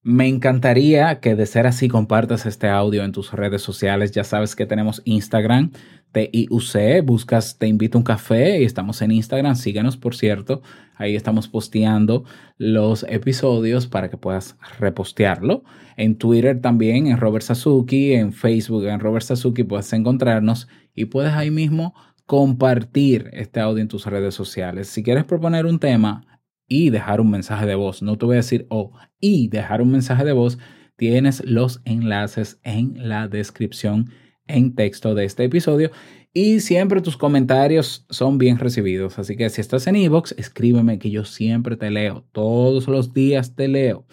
Me 0.04 0.26
encantaría 0.26 1.20
que 1.20 1.36
de 1.36 1.46
ser 1.46 1.64
así 1.68 1.86
compartas 1.86 2.44
este 2.44 2.68
audio 2.68 3.04
en 3.04 3.12
tus 3.12 3.30
redes 3.32 3.62
sociales. 3.62 4.10
Ya 4.10 4.24
sabes 4.24 4.56
que 4.56 4.66
tenemos 4.66 5.00
Instagram, 5.04 5.70
TIUC, 6.10 7.04
buscas 7.04 7.56
Te 7.56 7.68
invito 7.68 7.98
a 7.98 8.00
un 8.00 8.04
café 8.04 8.60
y 8.60 8.64
estamos 8.64 9.00
en 9.00 9.12
Instagram. 9.12 9.54
Síguenos, 9.54 9.96
por 9.96 10.16
cierto. 10.16 10.60
Ahí 10.96 11.14
estamos 11.14 11.46
posteando 11.46 12.24
los 12.58 13.06
episodios 13.08 13.86
para 13.86 14.10
que 14.10 14.16
puedas 14.16 14.56
repostearlo. 14.80 15.62
En 15.96 16.16
Twitter 16.16 16.60
también, 16.60 17.06
en 17.06 17.18
Robert 17.18 17.44
Sasuki, 17.44 18.14
en 18.14 18.32
Facebook, 18.32 18.86
en 18.86 18.98
Robert 18.98 19.24
Sasuki 19.24 19.62
puedes 19.62 19.92
encontrarnos 19.92 20.66
y 20.96 21.04
puedes 21.04 21.32
ahí 21.32 21.52
mismo 21.52 21.94
compartir 22.26 23.30
este 23.34 23.60
audio 23.60 23.80
en 23.80 23.88
tus 23.88 24.06
redes 24.06 24.34
sociales. 24.34 24.88
Si 24.88 25.04
quieres 25.04 25.24
proponer 25.24 25.64
un 25.64 25.78
tema, 25.78 26.24
y 26.68 26.90
dejar 26.90 27.20
un 27.20 27.30
mensaje 27.30 27.66
de 27.66 27.74
voz. 27.74 28.02
No 28.02 28.16
te 28.18 28.26
voy 28.26 28.34
a 28.34 28.36
decir 28.36 28.66
o 28.70 28.92
y 29.20 29.48
dejar 29.48 29.82
un 29.82 29.90
mensaje 29.90 30.24
de 30.24 30.32
voz. 30.32 30.58
Tienes 30.96 31.42
los 31.44 31.80
enlaces 31.84 32.60
en 32.62 33.08
la 33.08 33.28
descripción 33.28 34.10
en 34.46 34.74
texto 34.74 35.14
de 35.14 35.24
este 35.24 35.44
episodio. 35.44 35.90
Y 36.34 36.60
siempre 36.60 37.02
tus 37.02 37.16
comentarios 37.16 38.06
son 38.08 38.38
bien 38.38 38.58
recibidos. 38.58 39.18
Así 39.18 39.36
que 39.36 39.50
si 39.50 39.60
estás 39.60 39.86
en 39.86 39.96
Evox, 39.96 40.34
escríbeme 40.38 40.98
que 40.98 41.10
yo 41.10 41.24
siempre 41.24 41.76
te 41.76 41.90
leo. 41.90 42.24
Todos 42.32 42.88
los 42.88 43.12
días 43.12 43.54
te 43.54 43.68
leo. 43.68 44.06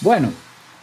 Bueno, 0.00 0.30